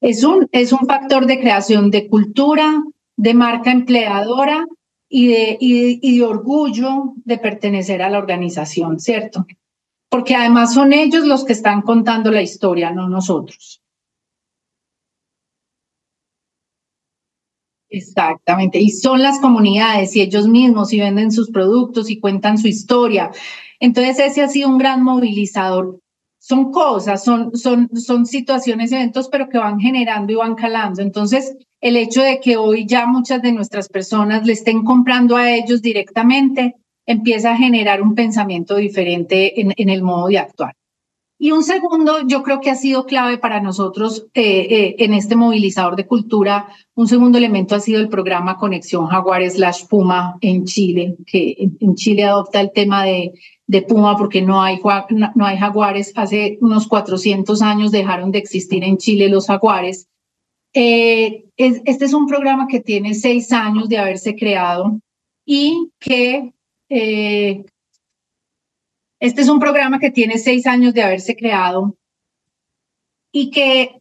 [0.00, 2.84] Es un, es un factor de creación de cultura,
[3.16, 4.66] de marca empleadora
[5.08, 9.46] y de, y, y de orgullo de pertenecer a la organización, ¿cierto?
[10.08, 13.82] Porque además son ellos los que están contando la historia, no nosotros.
[17.90, 22.68] Exactamente, y son las comunidades y ellos mismos y venden sus productos y cuentan su
[22.68, 23.30] historia.
[23.80, 25.98] Entonces ese ha sido un gran movilizador.
[26.48, 31.02] Son cosas, son, son, son situaciones, eventos, pero que van generando y van calando.
[31.02, 35.52] Entonces el hecho de que hoy ya muchas de nuestras personas le estén comprando a
[35.52, 40.74] ellos directamente empieza a generar un pensamiento diferente en, en el modo de actuar.
[41.40, 45.36] Y un segundo, yo creo que ha sido clave para nosotros eh, eh, en este
[45.36, 46.66] movilizador de cultura.
[46.94, 51.94] Un segundo elemento ha sido el programa Conexión Jaguar slash Puma en Chile, que en,
[51.94, 53.34] Chile adopta el tema de,
[53.68, 54.80] de Puma porque no hay,
[55.34, 56.12] no hay jaguares.
[56.16, 60.08] Hace unos 400 años dejaron de existir en Chile los jaguares.
[60.72, 65.00] Eh, es, este es un programa que tiene seis años de haberse creado
[65.44, 66.52] y que
[66.88, 67.64] eh,
[69.20, 71.94] este es un programa que tiene seis años de haberse creado
[73.30, 74.00] y que,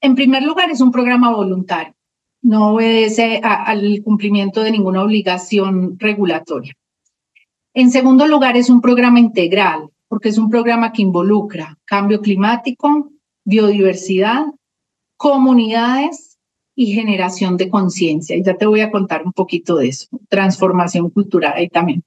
[0.00, 1.94] en primer lugar, es un programa voluntario.
[2.42, 6.74] No obedece al cumplimiento de ninguna obligación regulatoria.
[7.72, 13.10] En segundo lugar, es un programa integral, porque es un programa que involucra cambio climático,
[13.44, 14.46] biodiversidad,
[15.16, 16.38] comunidades
[16.74, 18.36] y generación de conciencia.
[18.36, 22.02] Y ya te voy a contar un poquito de eso, transformación cultural ahí también.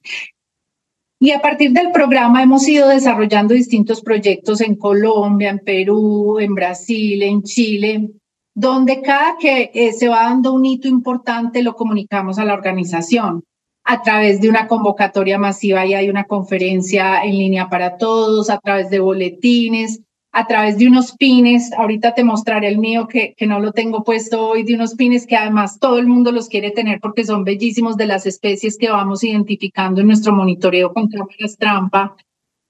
[1.20, 6.54] Y a partir del programa hemos ido desarrollando distintos proyectos en Colombia, en Perú, en
[6.54, 8.10] Brasil, en Chile,
[8.54, 13.46] donde cada que eh, se va dando un hito importante lo comunicamos a la organización
[13.84, 18.60] a través de una convocatoria masiva y hay una conferencia en línea para todos, a
[18.60, 21.72] través de boletines, a través de unos pines.
[21.74, 25.28] Ahorita te mostraré el mío que, que no lo tengo puesto hoy, de unos pines
[25.28, 28.90] que además todo el mundo los quiere tener porque son bellísimos de las especies que
[28.90, 32.16] vamos identificando en nuestro monitoreo con cámaras trampa.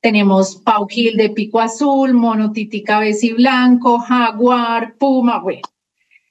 [0.02, 2.84] Tenemos Pau Gil de pico azul, mono titi
[3.38, 5.62] blanco, jaguar, puma, bueno.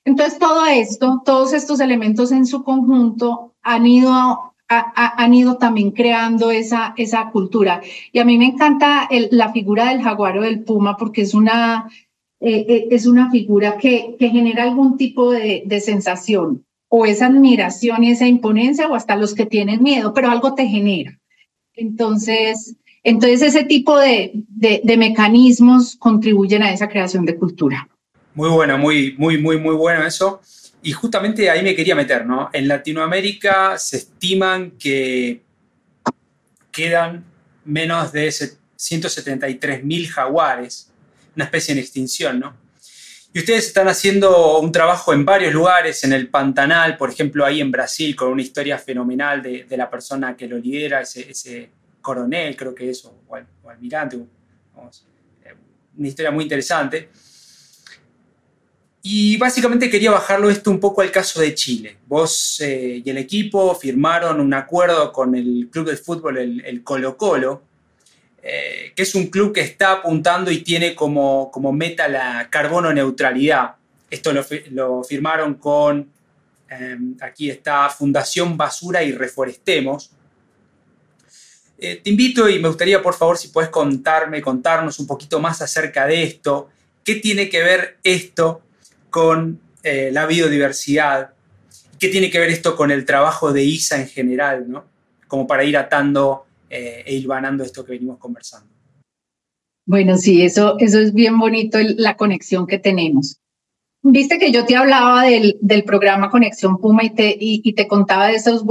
[0.04, 6.50] Entonces todo esto, todos estos elementos en su conjunto han ido han ido también creando
[6.50, 7.80] esa, esa cultura.
[8.12, 11.88] Y a mí me encanta la figura del jaguar o del puma porque es una,
[12.40, 17.26] eh, eh, es una figura que, que genera algún tipo de, de, sensación o esa
[17.26, 21.18] admiración y esa imponencia o hasta los que tienen miedo, pero algo te genera.
[21.74, 27.88] Entonces, entonces ese tipo de, de, mecanismos contribuyen a esa creación de cultura.
[28.34, 30.40] Muy bueno, muy, muy, muy, muy bueno eso.
[30.82, 32.50] Y justamente ahí me quería meter, ¿no?
[32.52, 35.42] En Latinoamérica se estiman que
[36.72, 37.24] quedan
[37.64, 38.32] menos de
[38.76, 40.90] 173 mil jaguares,
[41.36, 42.62] una especie en extinción, ¿no?
[43.34, 47.62] Y ustedes están haciendo un trabajo en varios lugares, en el Pantanal, por ejemplo, ahí
[47.62, 51.70] en Brasil, con una historia fenomenal de, la persona que lo lidera, ese,
[52.02, 53.14] coronel, creo que es, o,
[53.70, 55.54] almirante, eh,
[55.96, 57.08] una historia muy interesante.
[59.04, 61.96] Y básicamente quería bajarlo esto un poco al caso de Chile.
[62.06, 67.16] Vos eh, y el equipo firmaron un acuerdo con el club de fútbol, el, Colo
[67.16, 67.62] Colo,
[68.40, 72.92] eh, que es un club que está apuntando y tiene como, como meta la carbono
[72.92, 73.74] neutralidad.
[74.08, 76.08] Esto lo, firmaron con,
[76.68, 80.12] em, aquí está, Fundación Basura y Reforestemos.
[81.76, 85.60] Eh, te invito y me gustaría, por favor, si puedes contarme, contarnos un poquito más
[85.60, 86.68] acerca de esto.
[87.02, 88.62] ¿Qué tiene que ver esto
[89.12, 91.34] con eh, la biodiversidad.
[92.00, 94.84] ¿Qué tiene que ver esto con el trabajo de ISA en general, ¿no?
[95.28, 98.72] Como para ir atando eh, e hilvanando esto que venimos conversando.
[99.84, 103.38] Bueno, sí, eso, eso es bien bonito, la conexión que tenemos.
[104.02, 108.28] Viste que yo te hablaba del, del programa Conexión Puma y te, y, te contaba
[108.28, 108.64] de esos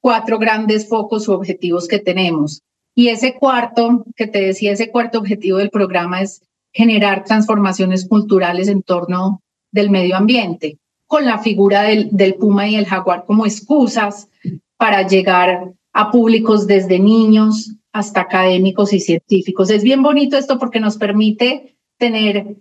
[0.00, 2.62] cuatro grandes focos o objetivos que tenemos.
[2.94, 8.68] Y ese cuarto, que te decía, ese cuarto objetivo del programa es generar transformaciones culturales
[8.68, 9.42] en torno
[9.76, 14.28] del medio ambiente, con la figura del, puma y el jaguar como excusas
[14.76, 19.70] para llegar a públicos desde niños hasta académicos y científicos.
[19.70, 22.56] Es bien bonito esto porque nos permite tener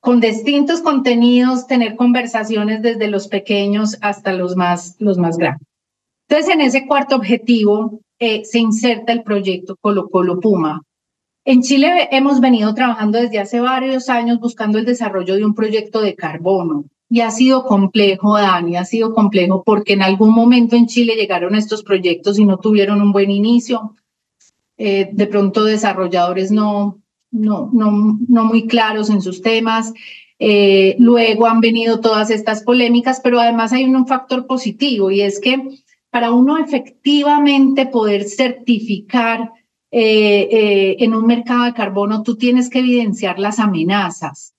[0.00, 5.66] con distintos contenidos, tener conversaciones desde los pequeños hasta los más, los más grandes.
[6.28, 10.82] Entonces, en ese cuarto objetivo eh, se inserta el proyecto Colo Colo Puma,
[11.46, 16.00] en Chile hemos venido trabajando desde hace varios años buscando el desarrollo de un proyecto
[16.00, 16.84] de carbono.
[17.08, 21.54] Y ha sido complejo, Dani, ha sido complejo porque en algún momento en Chile llegaron
[21.54, 23.94] estos proyectos y no tuvieron un buen inicio.
[24.76, 29.94] Eh, de pronto desarrolladores no, no, no, no muy claros en sus temas.
[30.40, 35.38] Eh, luego han venido todas estas polémicas, pero además hay un factor positivo y es
[35.38, 35.62] que
[36.10, 39.52] para uno efectivamente poder certificar
[39.98, 44.52] eh, eh, en un mercado de carbono, tú tienes que evidenciar las amenazas.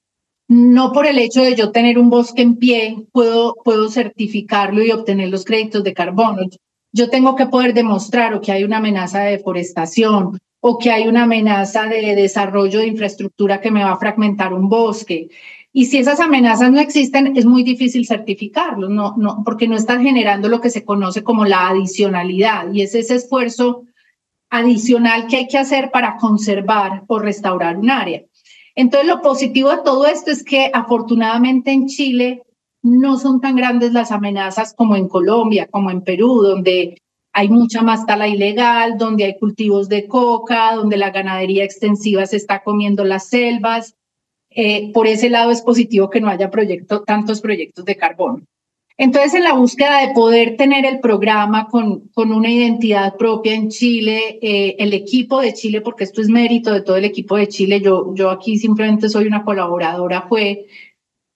[0.47, 4.89] No por el hecho de yo tener un bosque en pie, puedo, puedo certificarlo y
[4.89, 6.41] obtener los créditos de carbono.
[6.91, 11.07] Yo tengo que poder demostrar o que hay una amenaza de deforestación o que hay
[11.07, 15.29] una amenaza de desarrollo de infraestructura que me va a fragmentar un bosque.
[15.71, 20.01] Y si esas amenazas no existen, es muy difícil certificarlo, no, no, porque no están
[20.01, 23.83] generando lo que se conoce como la adicionalidad y es ese esfuerzo
[24.49, 28.23] adicional que hay que hacer para conservar o restaurar un área.
[28.75, 32.43] Entonces, lo positivo de todo esto es que afortunadamente en Chile
[32.83, 37.01] no son tan grandes las amenazas como en Colombia, como en Perú, donde
[37.33, 42.37] hay mucha más tala ilegal, donde hay cultivos de coca, donde la ganadería extensiva se
[42.37, 43.95] está comiendo las selvas.
[44.49, 46.49] Eh, por ese lado es positivo que no haya
[47.05, 48.43] tantos proyectos de carbono.
[48.99, 53.69] Entonces, en la búsqueda de poder tener el programa con, con una identidad propia en
[53.69, 57.47] Chile, eh, el equipo de Chile, porque esto es mérito de todo el equipo de
[57.47, 60.65] Chile, yo, yo aquí simplemente soy una colaboradora, fue,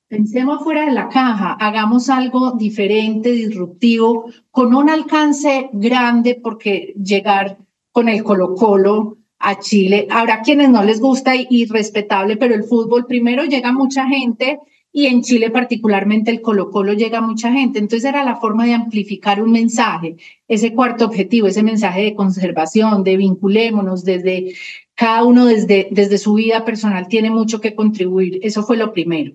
[0.07, 7.59] pensemos fuera de la caja, hagamos algo diferente, disruptivo, con un alcance grande, porque llegar
[7.91, 12.55] con el Colo Colo a Chile, habrá quienes no les gusta y, y respetable, pero
[12.55, 14.57] el fútbol primero llega mucha gente
[14.93, 17.79] y en Chile particularmente el Colo Colo llega a mucha gente.
[17.79, 20.17] Entonces era la forma de amplificar un mensaje,
[20.47, 24.53] ese cuarto objetivo, ese mensaje de conservación, de vinculémonos desde
[24.95, 28.39] cada uno desde, desde su vida personal tiene mucho que contribuir.
[28.43, 29.33] Eso fue lo primero.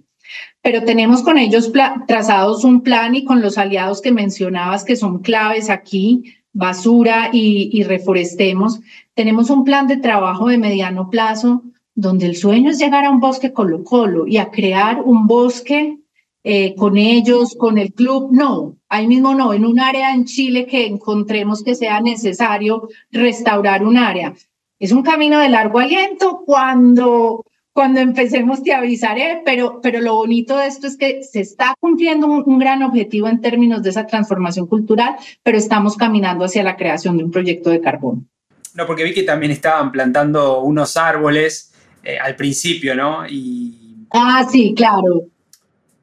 [0.60, 1.72] Pero tenemos con ellos
[2.06, 7.70] trazados un plan y con los aliados que mencionabas que son claves aquí, basura y,
[7.72, 8.80] y reforestemos,
[9.14, 11.62] tenemos un plan de trabajo de mediano plazo
[11.96, 15.98] donde el sueño es llegar a un bosque Colo Colo y a crear un bosque
[16.44, 20.66] eh, con ellos, con el club, no, ahí mismo no, en un área en Chile
[20.66, 24.34] que encontremos que sea necesario restaurar un área.
[24.78, 30.56] Es un camino de largo aliento cuando cuando empecemos te avisaré, pero, pero lo bonito
[30.56, 34.66] de esto es que se está cumpliendo un, gran objetivo en términos de esa transformación
[34.66, 38.24] cultural, pero estamos caminando hacia la creación de un proyecto de carbono.
[38.72, 41.74] No, porque vi que también estaban plantando unos árboles
[42.06, 43.26] eh, al principio, ¿no?
[43.26, 45.24] Y ah, sí, claro.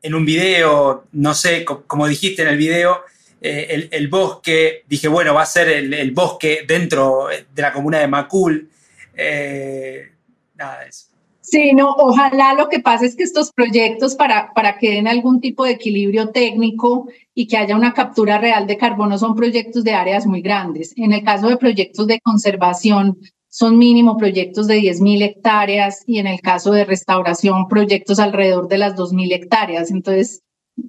[0.01, 3.03] En un video, no sé, como dijiste en el video,
[3.39, 8.07] eh, el, bosque, dije, bueno, va a ser el, bosque dentro de la comuna de
[8.09, 8.69] Macul.
[9.15, 10.11] Eh,
[10.55, 11.05] nada de eso.
[11.39, 15.39] Sí, no, ojalá lo que pase es que estos proyectos para, para que den algún
[15.39, 19.93] tipo de equilibrio técnico y que haya una captura real de carbono son proyectos de
[19.93, 20.93] áreas muy grandes.
[20.97, 23.17] En el caso de proyectos de conservación,
[23.53, 28.79] son mínimo proyectos de 10.000 hectáreas y en el caso de restauración, proyectos alrededor de
[28.79, 29.91] las 2.000 hectáreas.
[29.91, 30.41] Entonces,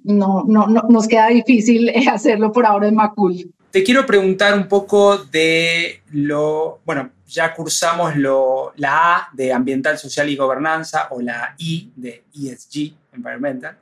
[0.03, 3.53] no, no, no, nos queda difícil hacerlo por ahora en Macul.
[3.69, 9.99] Te quiero preguntar un poco de lo, bueno, ya cursamos lo, la A de Ambiental,
[9.99, 13.77] Social y Gobernanza o la I de ESG, Environmental.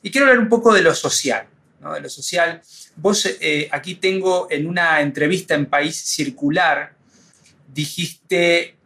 [0.00, 1.46] Y quiero hablar un poco de lo social,
[1.80, 1.92] ¿no?
[1.94, 2.62] de lo social.
[2.94, 7.01] Vos eh, aquí tengo en una entrevista en País Circular,
[7.72, 8.76] dijiste,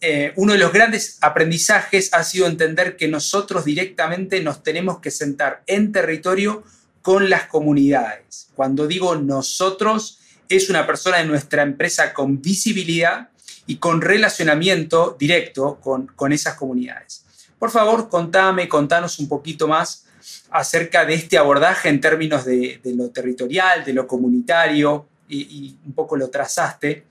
[0.00, 5.10] eh, uno de los grandes aprendizajes ha sido entender que nosotros directamente nos tenemos que
[5.10, 6.62] sentar en territorio
[7.02, 8.48] con las comunidades.
[8.54, 13.30] Cuando digo nosotros, es una persona de nuestra empresa con visibilidad
[13.66, 17.24] y con relacionamiento directo con, con esas comunidades.
[17.58, 20.06] Por favor, contame, contanos un poquito más
[20.50, 26.16] acerca de este abordaje en términos de, lo territorial, de lo comunitario, y, un poco
[26.16, 27.04] lo trazaste.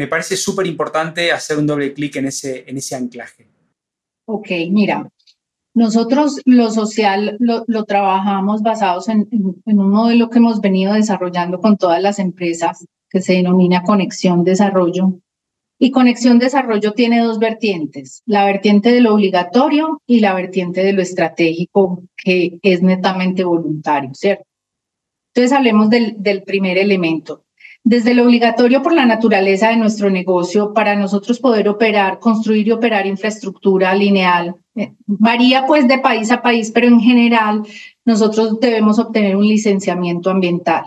[0.00, 3.46] Me parece súper importante hacer un doble clic en ese, en ese anclaje.
[4.24, 5.10] Ok, mira,
[5.74, 12.00] nosotros lo social lo, trabajamos basados en, un modelo que hemos venido desarrollando con todas
[12.00, 15.18] las empresas que se denomina Conexión Desarrollo.
[15.78, 20.94] Y Conexión Desarrollo tiene dos vertientes, la vertiente de lo obligatorio y la vertiente de
[20.94, 24.44] lo estratégico, que es netamente voluntario, ¿cierto?
[25.34, 27.44] Entonces hablemos del, del primer elemento.
[27.82, 32.72] Desde lo obligatorio por la naturaleza de nuestro negocio, para nosotros poder operar, construir y
[32.72, 37.62] operar infraestructura lineal, eh, varía pues de país a país, pero en general
[38.04, 40.84] nosotros debemos obtener un licenciamiento ambiental.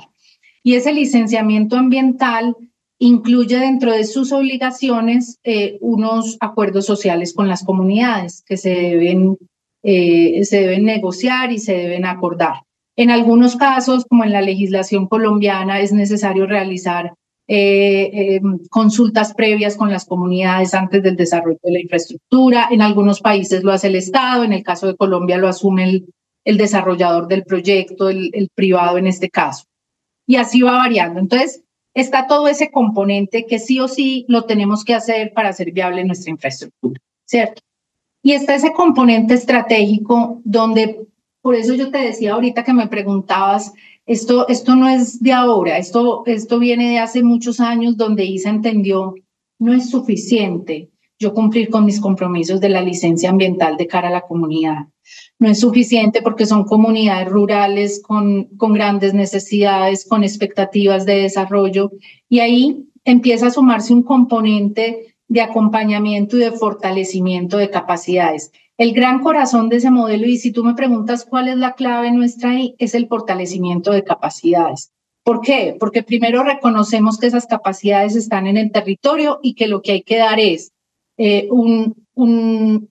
[0.62, 2.56] Y ese licenciamiento ambiental
[3.00, 9.38] incluye dentro de sus obligaciones eh, unos acuerdos sociales con las comunidades que se deben,
[9.82, 12.62] eh, se deben negociar y se deben acordar.
[12.96, 17.14] En algunos casos, como en la legislación colombiana, es necesario realizar
[17.48, 22.70] eh, em, consultas previas con las comunidades antes del desarrollo de la infraestructura.
[22.72, 26.04] En algunos países lo hace el Estado, en el caso de Colombia lo asume
[26.46, 29.66] el, desarrollador del proyecto, el, el, privado en este caso.
[30.28, 31.20] Y así va variando.
[31.20, 31.64] Entonces,
[31.94, 36.04] está todo ese componente que sí o sí lo tenemos que hacer para hacer viable
[36.06, 37.62] nuestra infraestructura, ¿cierto?
[38.22, 41.08] Y está ese componente estratégico donde
[41.44, 43.74] por eso yo te decía ahorita que me preguntabas,
[44.06, 48.50] esto, esto no es de ahora, esto, esto viene de hace muchos años donde ISA
[48.50, 49.14] entendió,
[49.60, 50.90] no es suficiente
[51.20, 54.88] yo cumplir con mis compromisos de la licencia ambiental de cara a la comunidad.
[55.38, 61.92] No es suficiente porque son comunidades rurales con, con grandes necesidades, con expectativas de desarrollo
[62.30, 68.94] y ahí empieza a sumarse un componente de acompañamiento y de fortalecimiento de capacidades el
[68.94, 72.52] gran corazón de ese modelo, y si tú me preguntas cuál es la clave nuestra
[72.52, 74.92] ahí, es el fortalecimiento de capacidades.
[75.24, 75.76] ¿Por qué?
[75.80, 80.04] Porque primero reconocemos que esas capacidades están en el territorio y que lo que hay
[80.04, 80.72] que dar es
[81.18, 82.90] eh, un,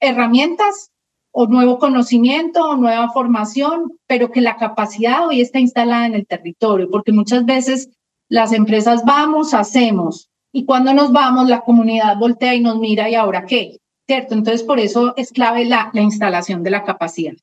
[0.00, 0.90] herramientas
[1.30, 6.26] o nuevo conocimiento o nueva formación, pero que la capacidad hoy está instalada en el
[6.26, 7.90] territorio, porque muchas veces
[8.28, 13.14] las empresas vamos, hacemos, y cuando nos vamos, la comunidad voltea y nos mira, ¿y
[13.14, 13.78] ahora qué?
[14.08, 14.34] ¿Cierto?
[14.34, 17.34] Entonces, por eso es clave la, la instalación de la capacidad.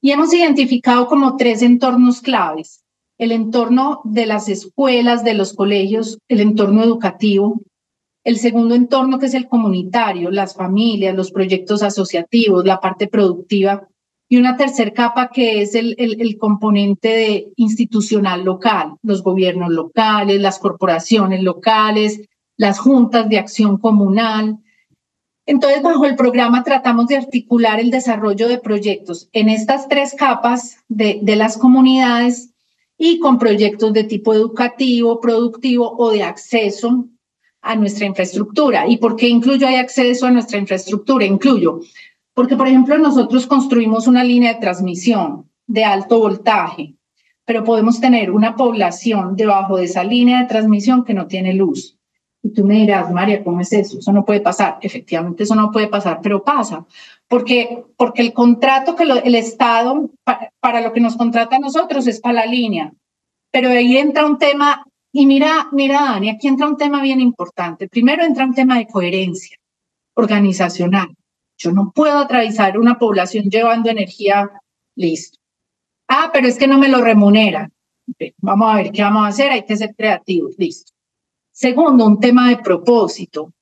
[0.00, 2.82] Y hemos identificado como tres entornos claves.
[3.18, 7.60] El entorno de las escuelas, de los colegios, el entorno educativo.
[8.24, 13.86] El segundo entorno que es el comunitario, las familias, los proyectos asociativos, la parte productiva.
[14.26, 20.40] Y una tercera capa que es el, el, componente de institucional local, los gobiernos locales,
[20.40, 22.22] las corporaciones locales,
[22.56, 24.58] las juntas de acción comunal,
[25.46, 30.76] entonces, bajo el programa tratamos de articular el desarrollo de proyectos en estas tres capas
[30.88, 32.50] de, las comunidades
[32.98, 37.06] y con proyectos de tipo educativo, productivo o de acceso
[37.62, 38.86] a nuestra infraestructura.
[38.86, 41.24] ¿Y por qué incluyo hay acceso a nuestra infraestructura?
[41.24, 41.80] Incluyo,
[42.34, 46.94] porque por ejemplo nosotros construimos una línea de transmisión de alto voltaje,
[47.44, 51.99] pero podemos tener una población debajo de esa línea de transmisión que no tiene luz.
[52.42, 53.98] Y tú me dirás, María, ¿cómo es eso?
[53.98, 54.78] Eso no puede pasar.
[54.80, 56.86] Efectivamente, eso no puede pasar, pero pasa.
[57.28, 62.06] Porque, porque el contrato que el Estado, para, para lo que nos contrata a nosotros,
[62.06, 62.92] es para la línea.
[63.50, 67.88] Pero ahí entra un tema y mira, mira, Dani, aquí entra un tema bien importante.
[67.88, 69.56] Primero entra un tema de coherencia
[70.14, 71.08] organizacional.
[71.58, 74.50] Yo no puedo atravesar una población llevando energía,
[74.96, 75.38] listo.
[76.08, 77.68] Ah, pero es que no me lo remunera.
[78.38, 80.92] Vamos a ver qué vamos a hacer, hay que ser creativos, listo.
[81.52, 83.52] Segundo, un tema de propósito.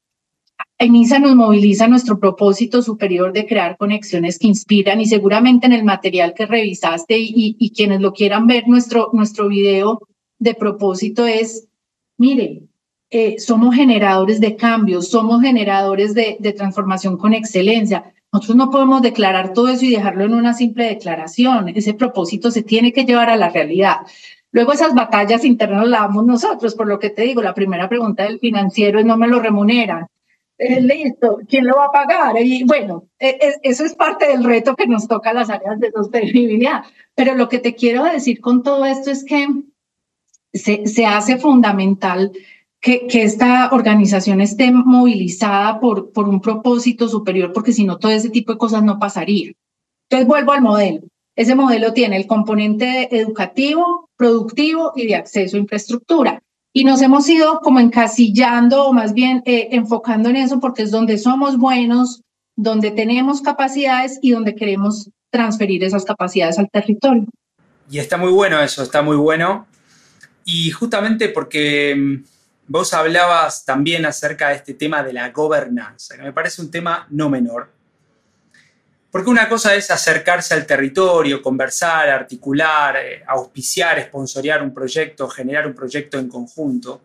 [0.79, 5.85] ENISA nos moviliza nuestro propósito superior de crear conexiones que inspiran y seguramente en el
[5.85, 10.01] material que revisaste y, quienes lo quieran ver, nuestro, nuestro video
[10.39, 11.67] de propósito es,
[12.17, 12.63] mire,
[13.11, 18.13] eh, somos generadores de cambios, somos generadores de transformación con excelencia.
[18.33, 21.71] Nosotros no podemos declarar todo eso y dejarlo en una simple declaración.
[21.71, 23.97] Ese propósito se tiene que llevar a la realidad.
[24.51, 28.25] Luego esas batallas internas las damos nosotros, por lo que te digo, la primera pregunta
[28.25, 30.07] del financiero es no me lo remuneran.
[30.57, 32.37] Eh, listo, ¿quién lo va a pagar?
[32.43, 35.79] Y bueno, e, e, eso es parte del reto que nos toca a las áreas
[35.79, 36.83] de sostenibilidad.
[37.15, 39.47] Pero lo que te quiero decir con todo esto es que
[40.53, 42.33] se, hace fundamental
[42.81, 48.11] que, que, esta organización esté movilizada por, por un propósito superior, porque si no, todo
[48.11, 49.53] ese tipo de cosas no pasaría.
[50.09, 51.03] Entonces, vuelvo al modelo.
[51.39, 56.43] Ese modelo tiene el componente educativo, productivo y de acceso a infraestructura.
[56.73, 60.91] Y nos hemos ido como encasillando o más bien eh, enfocando en eso porque es
[60.91, 62.23] donde somos buenos,
[62.57, 67.27] donde tenemos capacidades y donde queremos transferir esas capacidades al territorio.
[67.89, 69.69] Y está muy bueno eso, está muy bueno.
[70.45, 72.25] Y justamente porque mm,
[72.67, 77.07] vos hablabas también acerca de este tema de la gobernanza, que me parece un tema
[77.11, 77.78] no menor.
[79.11, 85.67] Porque una cosa es acercarse al territorio, conversar, articular, eh, auspiciar, esponsorear un proyecto, generar
[85.67, 87.01] un proyecto en conjunto.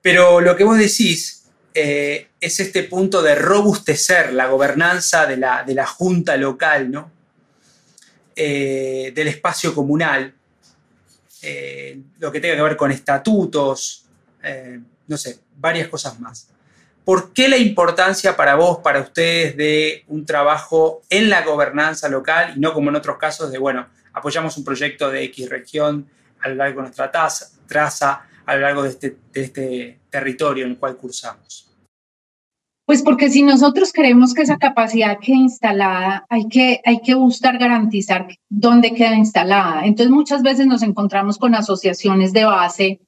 [0.00, 1.44] Pero lo que vos decís
[1.74, 7.12] eh, es este punto de robustecer la gobernanza de la, de la junta local, ¿no?
[8.34, 10.32] Eh, del espacio comunal,
[12.18, 14.06] lo que tenga que ver con estatutos,
[15.06, 16.48] no sé, varias cosas más.
[17.10, 22.52] ¿Por qué la importancia para vos, para ustedes, de un trabajo en la gobernanza local
[22.54, 26.06] y no como en otros casos de, bueno, apoyamos un proyecto de X región
[26.40, 30.70] a lo largo de nuestra traza, a lo largo de este, de este territorio en
[30.70, 31.74] el cual cursamos?
[32.86, 37.58] Pues porque si nosotros creemos que esa capacidad queda instalada, hay que, hay que buscar
[37.58, 39.84] garantizar dónde queda instalada.
[39.84, 43.00] Entonces muchas veces nos encontramos con asociaciones de base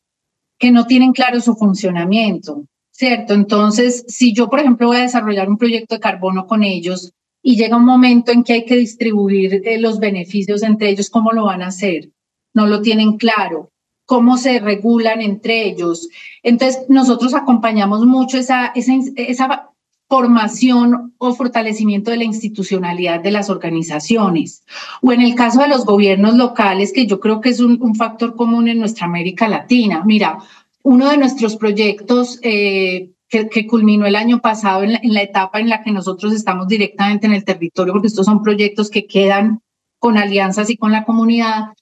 [0.58, 3.34] que no tienen claro su funcionamiento, ¿cierto?
[3.34, 7.12] Entonces, si yo, por ejemplo, voy a desarrollar un proyecto de carbono con ellos
[7.42, 11.32] y llega un momento en que hay que distribuir eh, los beneficios entre ellos, ¿cómo
[11.32, 12.10] lo van a hacer?
[12.54, 13.70] No lo tienen claro
[14.04, 16.08] cómo se regulan entre ellos.
[16.42, 19.72] Entonces, nosotros acompañamos mucho esa, esa, esa
[20.12, 24.62] formación o fortalecimiento de la institucionalidad de las organizaciones.
[25.00, 28.36] O en el caso de los gobiernos locales, que yo creo que es un, factor
[28.36, 30.02] común en nuestra América Latina.
[30.04, 30.36] Mira,
[30.82, 35.82] uno de nuestros proyectos eh, que, culminó el año pasado en la, etapa en la
[35.82, 39.60] que nosotros estamos directamente en el territorio, porque estos son proyectos que quedan
[39.98, 41.74] con alianzas y con la comunidad,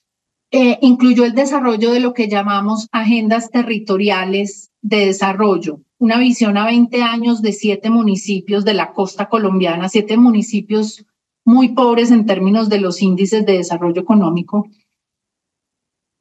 [0.53, 6.65] eh, incluyó el desarrollo de lo que llamamos agendas territoriales de desarrollo una visión a
[6.65, 11.05] 20 años de siete municipios de la costa colombiana, siete municipios
[11.45, 14.67] muy pobres en términos de los índices de desarrollo económico.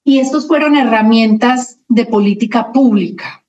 [0.03, 3.39] Y estos fueron herramientas de política pública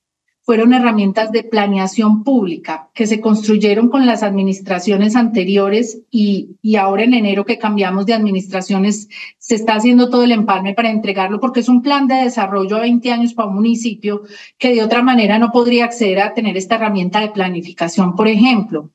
[0.43, 7.03] fueron herramientas de planeación pública que se construyeron con las administraciones anteriores y, y, ahora
[7.03, 11.59] en enero que cambiamos de administraciones se está haciendo todo el empalme para entregarlo porque
[11.59, 14.23] es un plan de desarrollo a 20 años para un municipio
[14.57, 18.89] que de otra manera no podría acceder a tener esta herramienta de planificación, por ejemplo.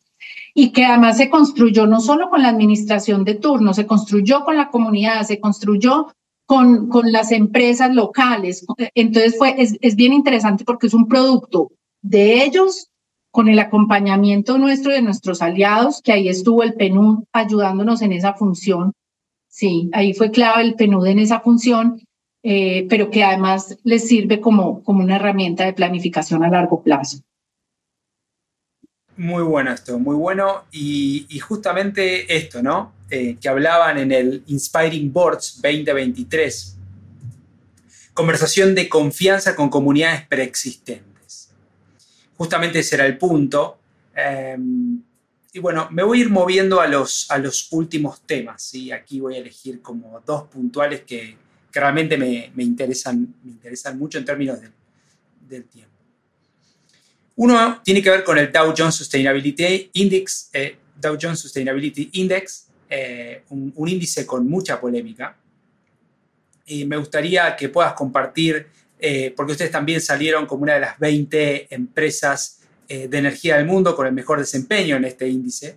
[0.52, 4.56] Y que además se construyó no solo con la administración de turno, se construyó con
[4.56, 6.08] la comunidad, se construyó
[6.46, 8.64] con, con las empresas locales.
[8.94, 12.88] Entonces fue, es, es bien interesante porque es un producto de ellos
[13.30, 18.32] con el acompañamiento nuestro de nuestros aliados, que ahí estuvo el PNUD ayudándonos en esa
[18.32, 18.94] función.
[19.48, 22.00] Sí, ahí fue clave el PNUD en esa función,
[22.42, 27.18] eh, pero que además les sirve como, como una herramienta de planificación a largo plazo.
[29.18, 30.64] Muy bueno esto, muy bueno.
[30.70, 32.95] Y justamente esto, ¿no?
[33.08, 36.72] Eh, que hablaban en el Inspiring Boards 2023.
[38.12, 41.50] conversación de confianza con comunidades preexistentes.
[42.36, 43.78] Justamente ese era el punto.
[44.14, 45.02] Em,
[45.52, 48.74] y bueno, me voy a ir moviendo a los, a los últimos temas.
[48.74, 51.36] y Aquí voy a elegir como dos puntuales que,
[51.72, 54.58] realmente me, interesan, me interesan mucho en términos
[55.48, 55.92] del, tiempo.
[57.36, 62.65] Uno tiene que ver con el Dow Jones Sustainability Index, eh, Dow Jones Sustainability Index,
[62.88, 65.36] eh, un, índice con mucha polémica.
[66.66, 68.66] Y me gustaría que puedas compartir,
[68.98, 73.66] eh, porque ustedes también salieron como una de las 20 empresas eh, de energía del
[73.66, 75.76] mundo con el mejor desempeño en este índice.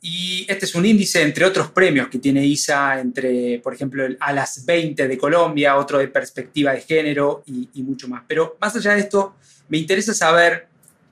[0.00, 4.32] Y este es un índice, entre otros premios que tiene ISA, entre, por ejemplo, a
[4.32, 8.24] las 20 de Colombia, otro de perspectiva de género y, y mucho más.
[8.26, 9.36] Pero más allá de esto,
[9.68, 10.66] me interesa saber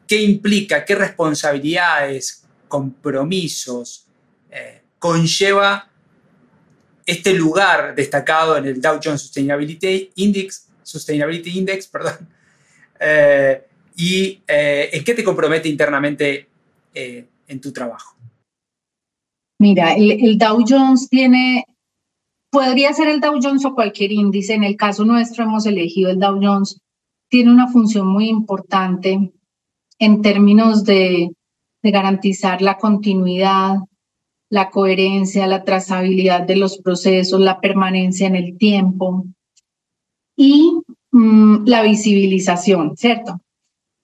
[0.08, 2.39] qué implica, qué responsabilidades,
[2.70, 4.06] compromisos
[4.48, 5.90] eh, conlleva
[7.04, 12.28] este lugar destacado en el Dow Jones Sustainability Index, Sustainability Index perdón,
[12.98, 13.66] eh,
[13.96, 16.46] y eh, en qué te compromete internamente
[16.94, 18.16] en tu trabajo.
[19.58, 21.66] Mira, el, Dow Jones tiene,
[22.50, 26.18] podría ser el Dow Jones o cualquier índice, en el caso nuestro hemos elegido el
[26.18, 26.80] Dow Jones,
[27.28, 29.32] tiene una función muy importante
[29.98, 31.30] en términos de,
[31.82, 33.76] garantizar la continuidad,
[34.50, 39.24] la coherencia, la trazabilidad de los procesos, la permanencia en el tiempo
[40.36, 40.80] y
[41.12, 43.40] mm, la visibilización, ¿cierto?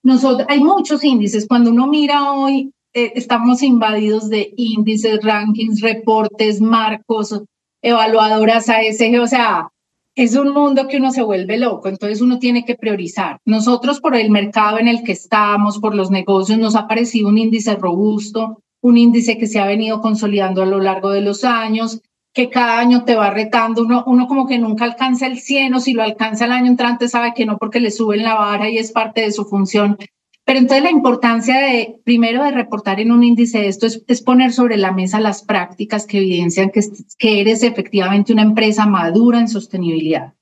[0.02, 1.46] Nosotros, hay muchos índices.
[1.48, 7.42] Cuando uno mira hoy, eh, estamos invadidos de índices, rankings, reportes, marcos,
[7.82, 9.68] evaluadoras ASG, o sea,
[10.16, 13.38] es un mundo que uno se vuelve loco, entonces uno tiene que priorizar.
[13.44, 17.36] Nosotros por el mercado en el que estamos, por los negocios, nos ha parecido un
[17.36, 22.00] índice robusto, un índice que se ha venido consolidando a lo largo de los años,
[22.32, 25.80] que cada año te va retando, uno, uno como que nunca alcanza el 100 o
[25.80, 28.78] si lo alcanza el año entrante sabe que no porque le suben la vara y
[28.78, 29.98] es parte de su función,
[30.46, 34.76] pero entonces la importancia de, primero, de reportar en un índice esto es, poner sobre
[34.76, 36.82] la mesa las prácticas que evidencian que,
[37.18, 40.34] que eres efectivamente una empresa madura en sostenibilidad.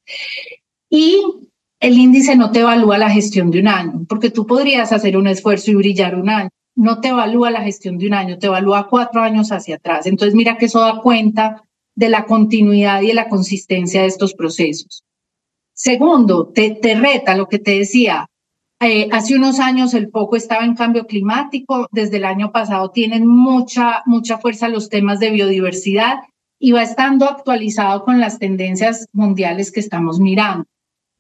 [0.91, 1.23] Y
[1.81, 5.27] el índice no te evalúa la gestión de un año, porque tú podrías hacer un
[5.27, 6.51] esfuerzo y brillar un año.
[6.77, 10.05] No te evalúa la gestión de un año, te evalúa cuatro años hacia atrás.
[10.05, 11.63] Entonces, mira que eso da cuenta
[11.95, 15.03] de la continuidad y de la consistencia de estos procesos.
[15.73, 18.29] Segundo, te, te reta lo que te decía,
[18.81, 23.27] eh, hace unos años el foco estaba en cambio climático, desde el año pasado tienen
[23.27, 26.19] mucha, mucha fuerza los temas de biodiversidad
[26.59, 30.67] y va estando actualizado con las tendencias mundiales que estamos mirando.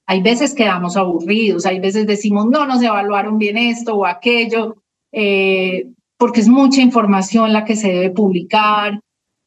[0.06, 4.76] Hay veces quedamos aburridos, hay veces decimos, no nos evaluaron bien esto o aquello,
[5.12, 9.00] eh, porque es mucha información la que se debe publicar.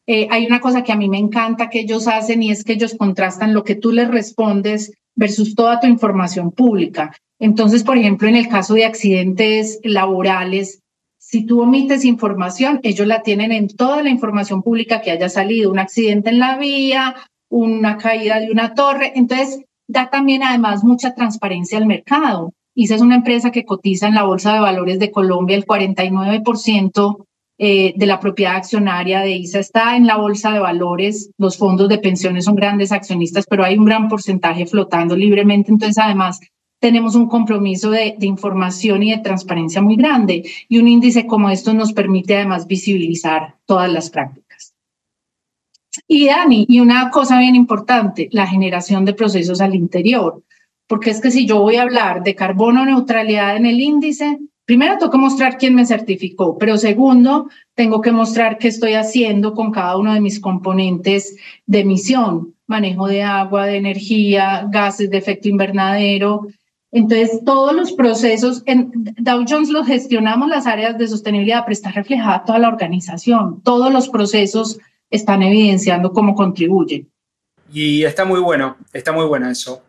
[0.07, 2.73] Eh, hay una cosa que a mí me encanta que ellos hacen y es que
[2.73, 7.11] ellos contrastan lo que tú les respondes versus toda tu información pública.
[7.39, 10.81] Entonces, por ejemplo, en el caso de accidentes laborales,
[11.19, 15.71] si tú omites información, ellos la tienen en toda la información pública que haya salido,
[15.71, 17.15] un accidente en la vía,
[17.49, 19.13] una caída de una torre.
[19.15, 22.53] Entonces, da también además mucha transparencia al mercado.
[22.75, 27.25] ISA es una empresa que cotiza en la Bolsa de Valores de Colombia, el 49%
[27.59, 31.89] eh, de la propiedad accionaria de ISA está en la Bolsa de Valores, los fondos
[31.89, 35.71] de pensiones son grandes accionistas, pero hay un gran porcentaje flotando libremente.
[35.71, 36.39] Entonces, además,
[36.79, 41.73] tenemos un compromiso de, información y de transparencia muy grande y un índice como esto
[41.73, 44.73] nos permite además visibilizar todas las prácticas.
[46.07, 50.43] Y Dani, y una cosa bien importante, la generación de procesos al interior,
[50.87, 54.97] porque es que si yo voy a hablar de carbono neutralidad en el índice, primero
[54.97, 59.71] tengo que mostrar quién me certificó, pero segundo, tengo que mostrar qué estoy haciendo con
[59.71, 65.49] cada uno de mis componentes de emisión, manejo de agua, de energía, gases de efecto
[65.49, 66.47] invernadero,
[66.91, 71.91] entonces, todos los procesos, en Dow Jones los gestionamos las áreas de sostenibilidad, pero está
[71.91, 73.61] reflejada toda la organización.
[73.61, 74.79] Todos los procesos
[75.09, 77.09] están evidenciando cómo contribuyen.
[77.71, 79.83] Y está muy bueno, está muy bueno eso.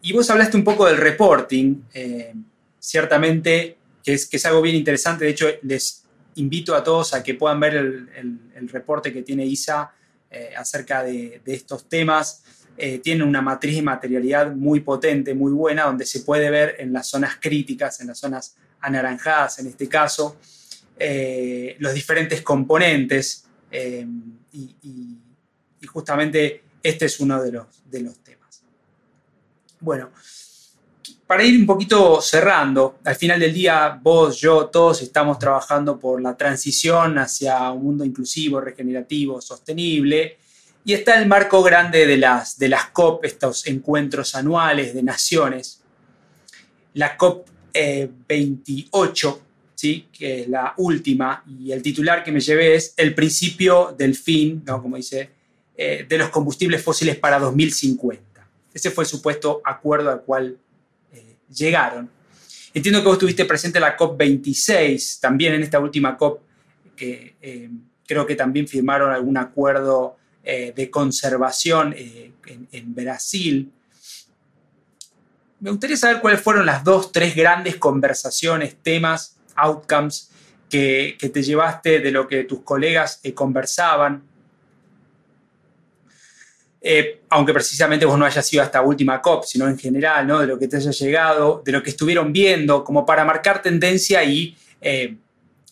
[0.00, 2.32] Y vos hablaste un poco del reporting, eh,
[2.78, 5.26] ciertamente, que es, que es algo bien interesante.
[5.26, 6.04] De hecho, les
[6.36, 9.92] invito a todos a que puedan ver el, reporte que tiene ISA
[10.30, 12.44] eh, acerca de, de estos temas.
[12.76, 16.92] Eh, tiene una matriz de materialidad muy potente, muy buena, donde se puede ver en
[16.92, 20.36] las zonas críticas, en las zonas anaranjadas en este caso,
[20.98, 24.06] eh, los diferentes componentes eh,
[24.52, 25.18] y,
[25.86, 28.62] justamente este es uno de los, de los temas.
[29.80, 30.10] Bueno,
[31.26, 36.20] para ir un poquito cerrando, al final del día vos, yo, todos estamos trabajando por
[36.20, 40.38] la transición hacia un mundo inclusivo, regenerativo, sostenible
[40.84, 45.82] Y está el marco grande de las, de las COP, estos encuentros anuales de naciones.
[46.94, 47.48] La COP
[48.26, 50.08] 28, eh, ¿sí?
[50.10, 54.62] que es la última, y el titular que me llevé es El principio del fin,
[54.66, 54.80] ¿no?
[54.80, 55.30] como dice,
[55.76, 58.48] eh, de los combustibles fósiles para 2050.
[58.72, 60.56] Ese fue el supuesto acuerdo al cual
[61.12, 62.08] eh, llegaron.
[62.72, 66.40] Entiendo que vos estuviste presente en la COP26, también en esta última COP,
[66.96, 67.34] que
[68.06, 72.32] creo que también firmaron algún acuerdo eh, de conservación eh,
[72.72, 73.70] en, Brasil.
[75.60, 80.30] Me gustaría saber cuáles fueron las dos, tres grandes conversaciones, temas, outcomes
[80.70, 84.22] que, te llevaste de lo que tus colegas eh, conversaban.
[87.28, 90.38] aunque precisamente vos no hayas sido esta última COP, sino en general, ¿no?
[90.38, 94.24] de lo que te haya llegado, de lo que estuvieron viendo, como para marcar tendencia
[94.24, 94.56] y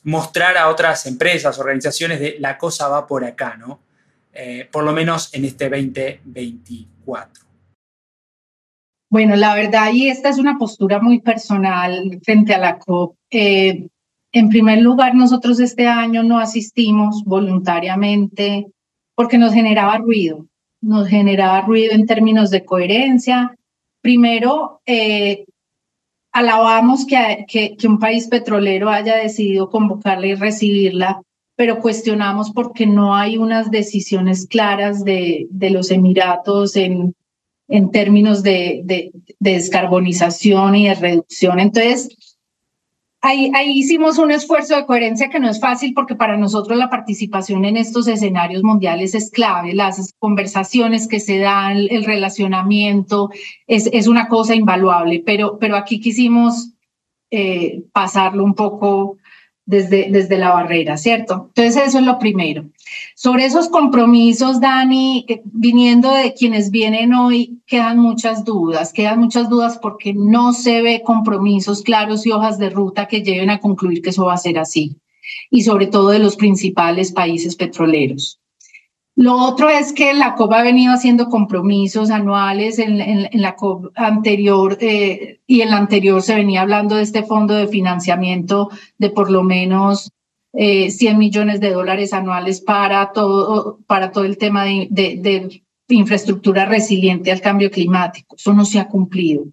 [0.05, 3.88] mostrar a otras empresas, organizaciones de la cosa va por acá, ¿no?
[4.33, 7.45] Eh, por lo menos en este 2024.
[9.11, 13.17] Bueno, la verdad, y esta es una postura muy personal frente a la COP.
[13.31, 13.89] Eh,
[14.33, 18.67] en primer lugar, nosotros este año no asistimos voluntariamente
[19.15, 20.47] porque nos generaba ruido,
[20.83, 23.57] nos generaba ruido en términos de coherencia.
[24.03, 25.47] Primero, eh,
[26.33, 31.23] alabamos que, que, un país petrolero haya decidido convocarla y recibirla,
[31.59, 37.17] pero cuestionamos porque no hay unas decisiones claras de, de los Emiratos en,
[37.67, 41.59] en términos de, de, de, descarbonización y de reducción.
[41.59, 42.17] Entonces,
[43.21, 47.65] Ahí, hicimos un esfuerzo de coherencia que no es fácil porque para nosotros la participación
[47.65, 49.75] en estos escenarios mundiales es clave.
[49.75, 53.31] Las conversaciones que se dan, el relacionamiento,
[53.67, 56.75] es, es una cosa invaluable, pero, pero aquí quisimos
[57.33, 59.17] eh, pasarlo un poco
[59.69, 61.51] desde, desde la barrera, ¿cierto?
[61.55, 62.65] Entonces eso es lo primero.
[63.15, 69.79] Sobre esos compromisos, Dani, viniendo de quienes vienen hoy, quedan muchas dudas, quedan muchas dudas
[69.81, 74.09] porque no se ve compromisos claros y hojas de ruta que lleven a concluir que
[74.09, 74.97] eso va a ser así,
[75.51, 78.41] y sobre todo de los principales países petroleros.
[79.19, 82.79] Lo otro es que la COP ha venido haciendo compromisos anuales.
[82.79, 87.55] En, la COP anterior eh, y en la anterior se venía hablando de este fondo
[87.55, 90.13] de financiamiento de por lo menos
[90.53, 97.33] 100 eh, millones de dólares anuales para todo, para todo el tema de infraestructura resiliente
[97.33, 98.37] al cambio climático.
[98.37, 99.47] Eso no se ha cumplido.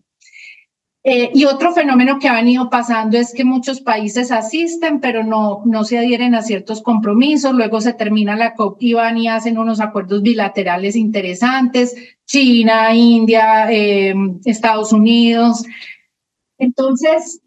[1.07, 5.61] Eh, y otro fenómeno que ha venido pasando es que muchos países asisten, pero no,
[5.63, 7.53] no se adhieren a ciertos compromisos.
[7.53, 11.95] Luego se termina la COP y van y hacen unos acuerdos bilaterales interesantes.
[12.25, 15.63] China, India, em, Estados Unidos.
[16.57, 17.39] Entonces,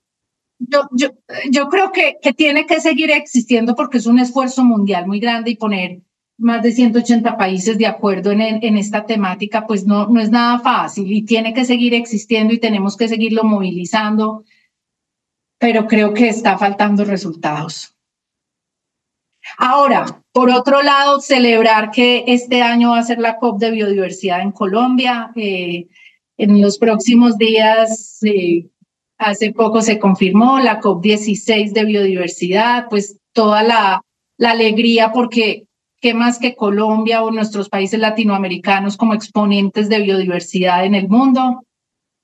[0.61, 1.09] yo, yo,
[1.51, 5.51] yo creo que, que tiene que seguir existiendo porque es un esfuerzo mundial muy grande
[5.51, 6.03] y poner
[6.39, 10.61] más de 180 países de acuerdo en, en, esta temática, pues no, no es nada
[10.61, 14.45] fácil y tiene que seguir existiendo y tenemos que seguirlo movilizando,
[15.59, 17.95] pero creo que está faltando resultados.
[19.57, 24.41] Ahora, por otro lado, celebrar que este año va a ser la COP de biodiversidad
[24.41, 25.32] en Colombia.
[25.34, 25.89] Eh,
[26.36, 28.68] en los próximos días, eh,
[29.16, 34.03] hace poco se confirmó la COP 16 de biodiversidad, pues toda la,
[34.36, 35.68] la alegría porque
[36.01, 41.65] ¿Qué más que Colombia o nuestros países latinoamericanos como exponentes de biodiversidad en el mundo?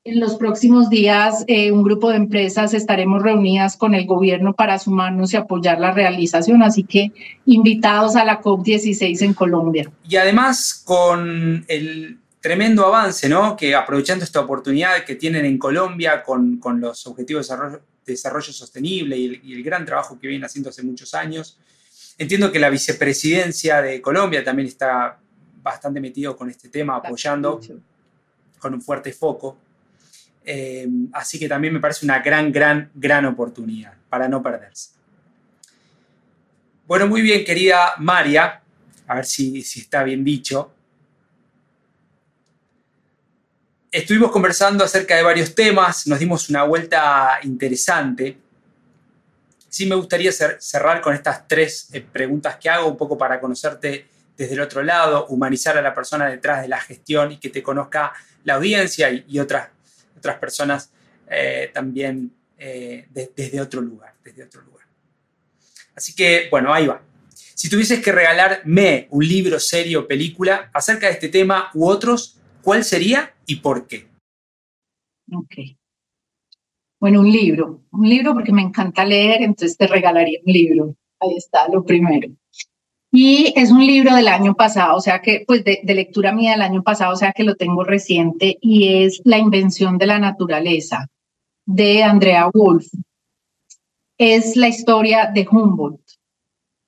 [0.05, 4.79] En los próximos días, eh, un grupo de empresas estaremos reunidas con el gobierno para
[4.79, 7.11] sumarnos y apoyar la realización, así que
[7.47, 9.91] invitados a la COP16 en Colombia.
[10.07, 13.57] Y además con el tremendo avance, ¿no?
[13.57, 19.25] Que aprovechando esta oportunidad que tienen en Colombia con, los Objetivos de Desarrollo, Sostenible y
[19.25, 21.59] el, y el gran trabajo que vienen haciendo hace muchos años,
[22.17, 25.19] Entiendo que la vicepresidencia de Colombia también está
[25.63, 27.61] bastante metido con este tema, apoyando
[28.59, 29.59] con un fuerte foco.
[30.45, 34.91] Eh, así que también me parece una gran, gran, gran oportunidad para no perderse.
[36.87, 38.61] Bueno, muy bien, querida María,
[39.07, 40.71] a ver si, si está bien dicho.
[43.91, 48.44] Estuvimos conversando acerca de varios temas, nos dimos una vuelta interesante
[49.75, 54.07] sí me gustaría cerrar con estas tres eh, preguntas que hago, un poco para conocerte
[54.37, 57.61] desde el otro lado, humanizar a la persona detrás de la gestión y que te
[57.61, 58.13] conozca
[58.45, 59.71] la audiencia y, otras,
[60.17, 60.93] otras personas
[61.29, 64.87] eh, también eh, desde otro lugar, desde otro lugar.
[65.97, 67.03] Así que, bueno, ahí va.
[67.33, 72.39] Si tuvieses que regalarme un libro, serie o película acerca de este tema u otros,
[72.63, 74.07] ¿cuál sería y por qué?
[75.33, 75.77] Ok.
[77.05, 80.97] Bueno, un libro, un libro porque me encanta leer, entonces te regalaría un libro.
[81.21, 82.31] Ahí está, lo primero.
[83.13, 86.63] Y es un libro del año pasado, o sea que, pues de, lectura mía del
[86.63, 91.11] año pasado, o sea que lo tengo reciente, y es La invención de la naturaleza,
[91.67, 92.87] de Andrea Wolf.
[94.17, 96.01] Es la historia de Humboldt.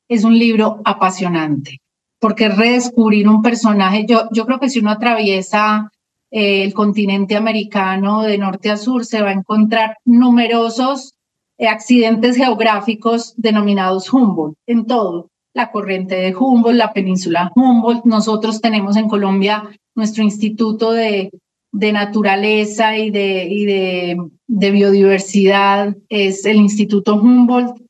[0.09, 1.83] Es un libro apasionante,
[2.19, 5.93] porque redescubrir un personaje, yo, yo creo que si uno atraviesa
[6.37, 11.15] el continente americano de norte a sur, se va a encontrar numerosos
[11.57, 15.31] eh, accidentes geográficos denominados Humboldt en todo.
[15.55, 18.05] La corriente de Humboldt, la península Humboldt.
[18.05, 21.31] Nosotros tenemos en Colombia nuestro Instituto de,
[21.73, 27.81] de Naturaleza y, de, y de Biodiversidad, es el Instituto Humboldt.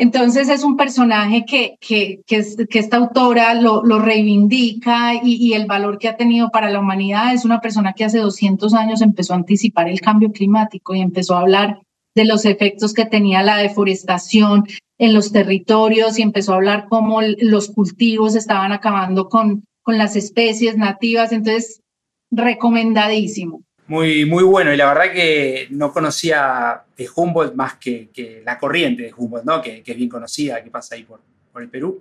[0.00, 2.38] Entonces es un personaje que, que, que,
[2.78, 7.34] esta autora lo, reivindica y, y, el valor que ha tenido para la humanidad.
[7.34, 11.34] Es una persona que hace 200 años empezó a anticipar el cambio climático y empezó
[11.34, 11.80] a hablar
[12.14, 14.66] de los efectos que tenía la deforestación
[14.98, 20.14] en los territorios y empezó a hablar cómo los cultivos estaban acabando con, con las
[20.14, 21.32] especies nativas.
[21.32, 21.80] Entonces,
[22.30, 23.62] recomendadísimo.
[23.88, 28.58] Muy, muy bueno, y la verdad que no conocía de Humboldt más que, que la
[28.58, 29.62] corriente de Humboldt, ¿no?
[29.62, 31.20] que, que, es bien conocida, que pasa ahí por,
[31.52, 32.00] por el Perú.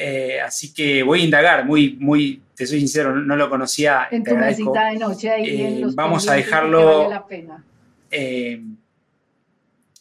[0.00, 4.06] Eh, así que voy a indagar, muy, muy, te soy sincero, no, no lo conocía.
[4.10, 6.98] En tu mesita de noche ahí eh, en los Vamos a dejarlo.
[6.98, 7.64] Vale la pena.
[8.10, 8.62] Eh,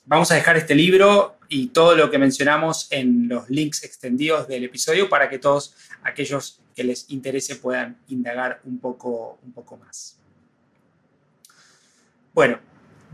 [0.06, 4.66] vamos a dejar este libro y todo lo que mencionamos en los links extendidos del
[4.66, 10.20] episodio para que todos aquellos que les interese puedan indagar un poco, un poco más.
[12.38, 12.60] Bueno,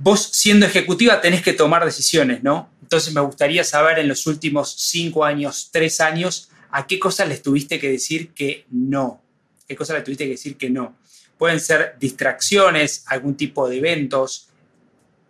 [0.01, 2.67] vos siendo ejecutiva tenés que tomar decisiones, ¿no?
[2.82, 7.41] Entonces me gustaría saber en los últimos cinco años, tres años, a qué cosas les
[7.41, 9.21] tuviste que decir que no.
[9.65, 10.97] ¿Qué cosas les tuviste que decir que no?
[11.38, 14.49] Pueden ser distracciones, algún tipo de eventos,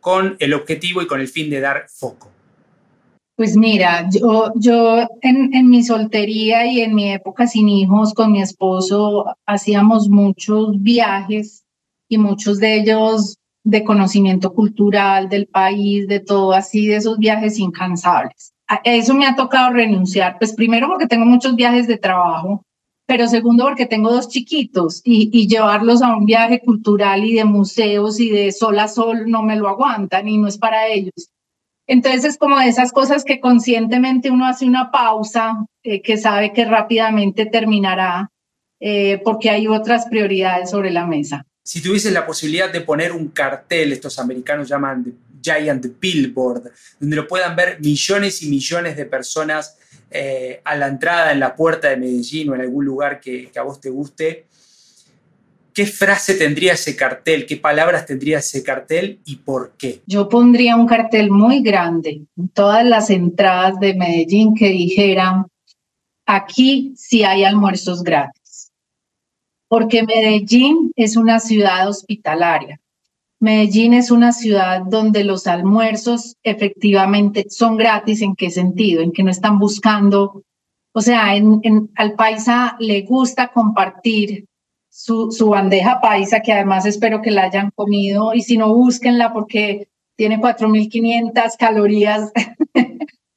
[0.02, 2.32] con el objetivo y con el fin de dar foco.
[3.36, 8.32] Pues mira, yo, yo en, en, mi soltería y en mi época sin hijos con
[8.32, 11.64] mi esposo hacíamos muchos viajes
[12.10, 17.60] y muchos de ellos de conocimiento cultural del país, de todo así, de esos viajes
[17.60, 18.54] incansables.
[18.68, 22.64] A eso me ha tocado renunciar, pues primero porque tengo muchos viajes de trabajo,
[23.06, 27.46] pero segundo porque tengo dos chiquitos y, y llevarlos a un viaje cultural y de
[27.46, 31.30] museos y de sol a sol no me lo aguantan y no es para ellos.
[31.86, 36.54] Entonces es como de esas cosas que conscientemente uno hace una pausa, eh, que sabe
[36.54, 38.32] que rápidamente terminará
[38.80, 43.30] eh, porque hay otras prioridades sobre la mesa si tuvieses la posibilidad de poner un
[43.30, 45.06] cartel, estos americanos llaman
[45.42, 49.78] Giant Billboard, donde lo puedan ver millones y millones de personas
[50.12, 53.62] eh, a la entrada, en la puerta de Medellín o en algún lugar que, a
[53.64, 54.46] vos te guste,
[55.74, 57.46] ¿qué frase tendría ese cartel?
[57.46, 60.02] ¿Qué palabras tendría ese cartel y por qué?
[60.06, 65.46] Yo pondría un cartel muy grande en todas las entradas de Medellín que dijeran,
[66.26, 68.43] aquí sí hay almuerzos gratis
[69.74, 72.80] porque Medellín es una ciudad hospitalaria.
[73.40, 78.22] Medellín es una ciudad donde los almuerzos efectivamente son gratis.
[78.22, 79.02] ¿En qué sentido?
[79.02, 80.44] En que no están buscando,
[80.92, 81.32] o sea,
[81.96, 84.46] al paisa le gusta compartir
[84.90, 89.34] su, su bandeja paisa, que además espero que la hayan comido, y si no, búsquenla
[89.34, 92.32] porque tiene 4.500 calorías.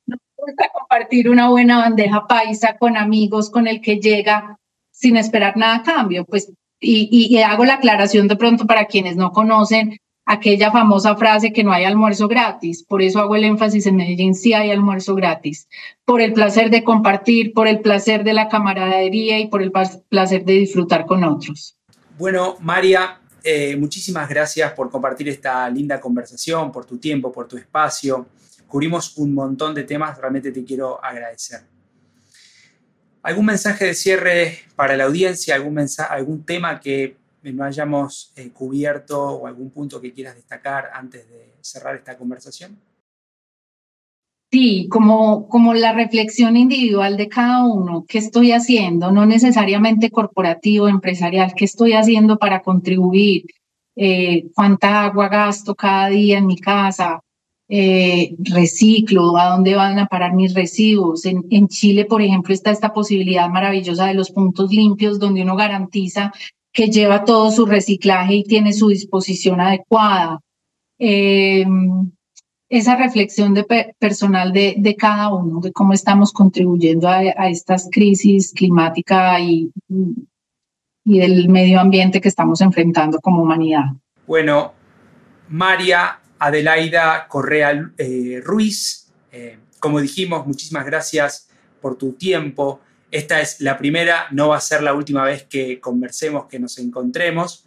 [0.06, 4.58] no gusta compartir una buena bandeja paisa con amigos, con el que llega
[4.96, 6.24] sin esperar nada a cambio.
[6.24, 11.62] Pues, y, hago la aclaración de pronto para quienes no conocen aquella famosa frase que
[11.62, 12.82] no hay almuerzo gratis.
[12.82, 15.68] Por eso hago el énfasis en Medellín, sí hay almuerzo gratis.
[16.04, 20.44] Por el placer de compartir, por el placer de la camaradería y por el placer
[20.44, 21.76] de disfrutar con otros.
[22.18, 27.56] Bueno, María, eh, muchísimas gracias por compartir esta linda conversación, por tu tiempo, por tu
[27.56, 28.26] espacio.
[28.66, 31.75] Cubrimos un montón de temas, realmente te quiero agradecer.
[33.26, 35.56] ¿Algún mensaje de cierre para la audiencia?
[35.56, 41.54] ¿Algún, tema que no hayamos eh, cubierto o algún punto que quieras destacar antes de
[41.60, 42.78] cerrar esta conversación?
[44.52, 49.10] Sí, como, como la reflexión individual de cada uno, ¿qué estoy haciendo?
[49.10, 53.46] No necesariamente corporativo, empresarial, ¿qué estoy haciendo para contribuir?
[53.96, 57.20] Eh, ¿Cuánta agua gasto cada día en mi casa?
[57.68, 61.24] Eh, reciclo, a dónde van a parar mis residuos.
[61.24, 65.56] En, en, Chile, por ejemplo, está esta posibilidad maravillosa de los puntos limpios, donde uno
[65.56, 66.32] garantiza
[66.72, 70.40] que lleva todo su reciclaje y tiene su disposición adecuada.
[70.98, 71.64] Eh,
[72.68, 77.48] esa reflexión de pe personal de, de, cada uno, de cómo estamos contribuyendo a, a
[77.48, 79.70] estas crisis climática y,
[81.04, 83.84] y del medio ambiente que estamos enfrentando como humanidad.
[84.26, 84.72] Bueno,
[85.48, 89.12] María, Adelaida Correa eh, Ruiz.
[89.32, 91.48] Eh, como dijimos, muchísimas gracias
[91.80, 92.80] por tu tiempo.
[93.10, 96.76] esta es la primera, no va a ser la última vez que conversemos, que nos
[96.78, 97.66] encontremos.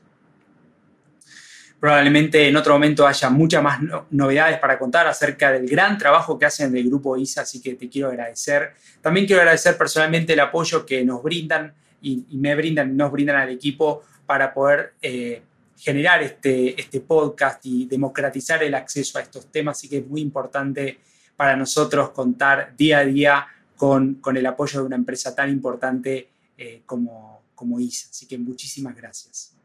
[1.79, 6.45] Probablemente en otro momento haya muchas más novedades para contar acerca del gran trabajo que
[6.45, 8.73] hacen del grupo ISA, así que te quiero agradecer.
[9.01, 13.49] También quiero agradecer personalmente el apoyo que nos brindan y, me brindan, nos brindan al
[13.49, 15.41] equipo para poder eh,
[15.79, 20.21] generar este, este podcast y democratizar el acceso a estos temas, así que es muy
[20.21, 20.99] importante
[21.35, 26.27] para nosotros contar día a día con, con el apoyo de una empresa tan importante
[26.57, 28.09] eh, como, como ISA.
[28.11, 29.55] Así que muchísimas gracias.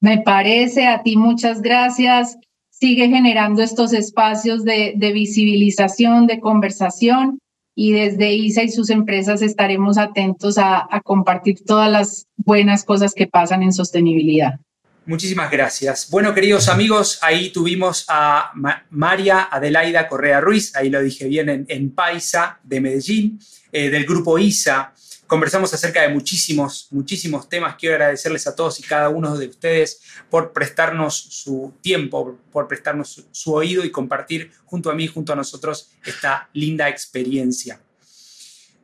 [0.00, 2.38] Me parece, a ti muchas gracias.
[2.70, 7.40] Sigue generando estos espacios de, de visibilización, de conversación
[7.74, 13.12] y desde ISA y sus empresas estaremos atentos a, a, compartir todas las buenas cosas
[13.12, 14.60] que pasan en sostenibilidad.
[15.06, 16.08] Muchísimas gracias.
[16.10, 18.52] Bueno, queridos amigos, ahí tuvimos a
[18.90, 23.40] María Adelaida Correa Ruiz, ahí lo dije bien, en, en Paisa de Medellín,
[23.72, 24.92] eh, del grupo ISA
[25.30, 27.76] Conversamos acerca de muchísimos, muchísimos temas.
[27.76, 33.26] Quiero agradecerles a todos y cada uno de ustedes por prestarnos su tiempo, por prestarnos
[33.30, 37.80] su, oído y compartir junto a mí, junto a nosotros, esta linda experiencia.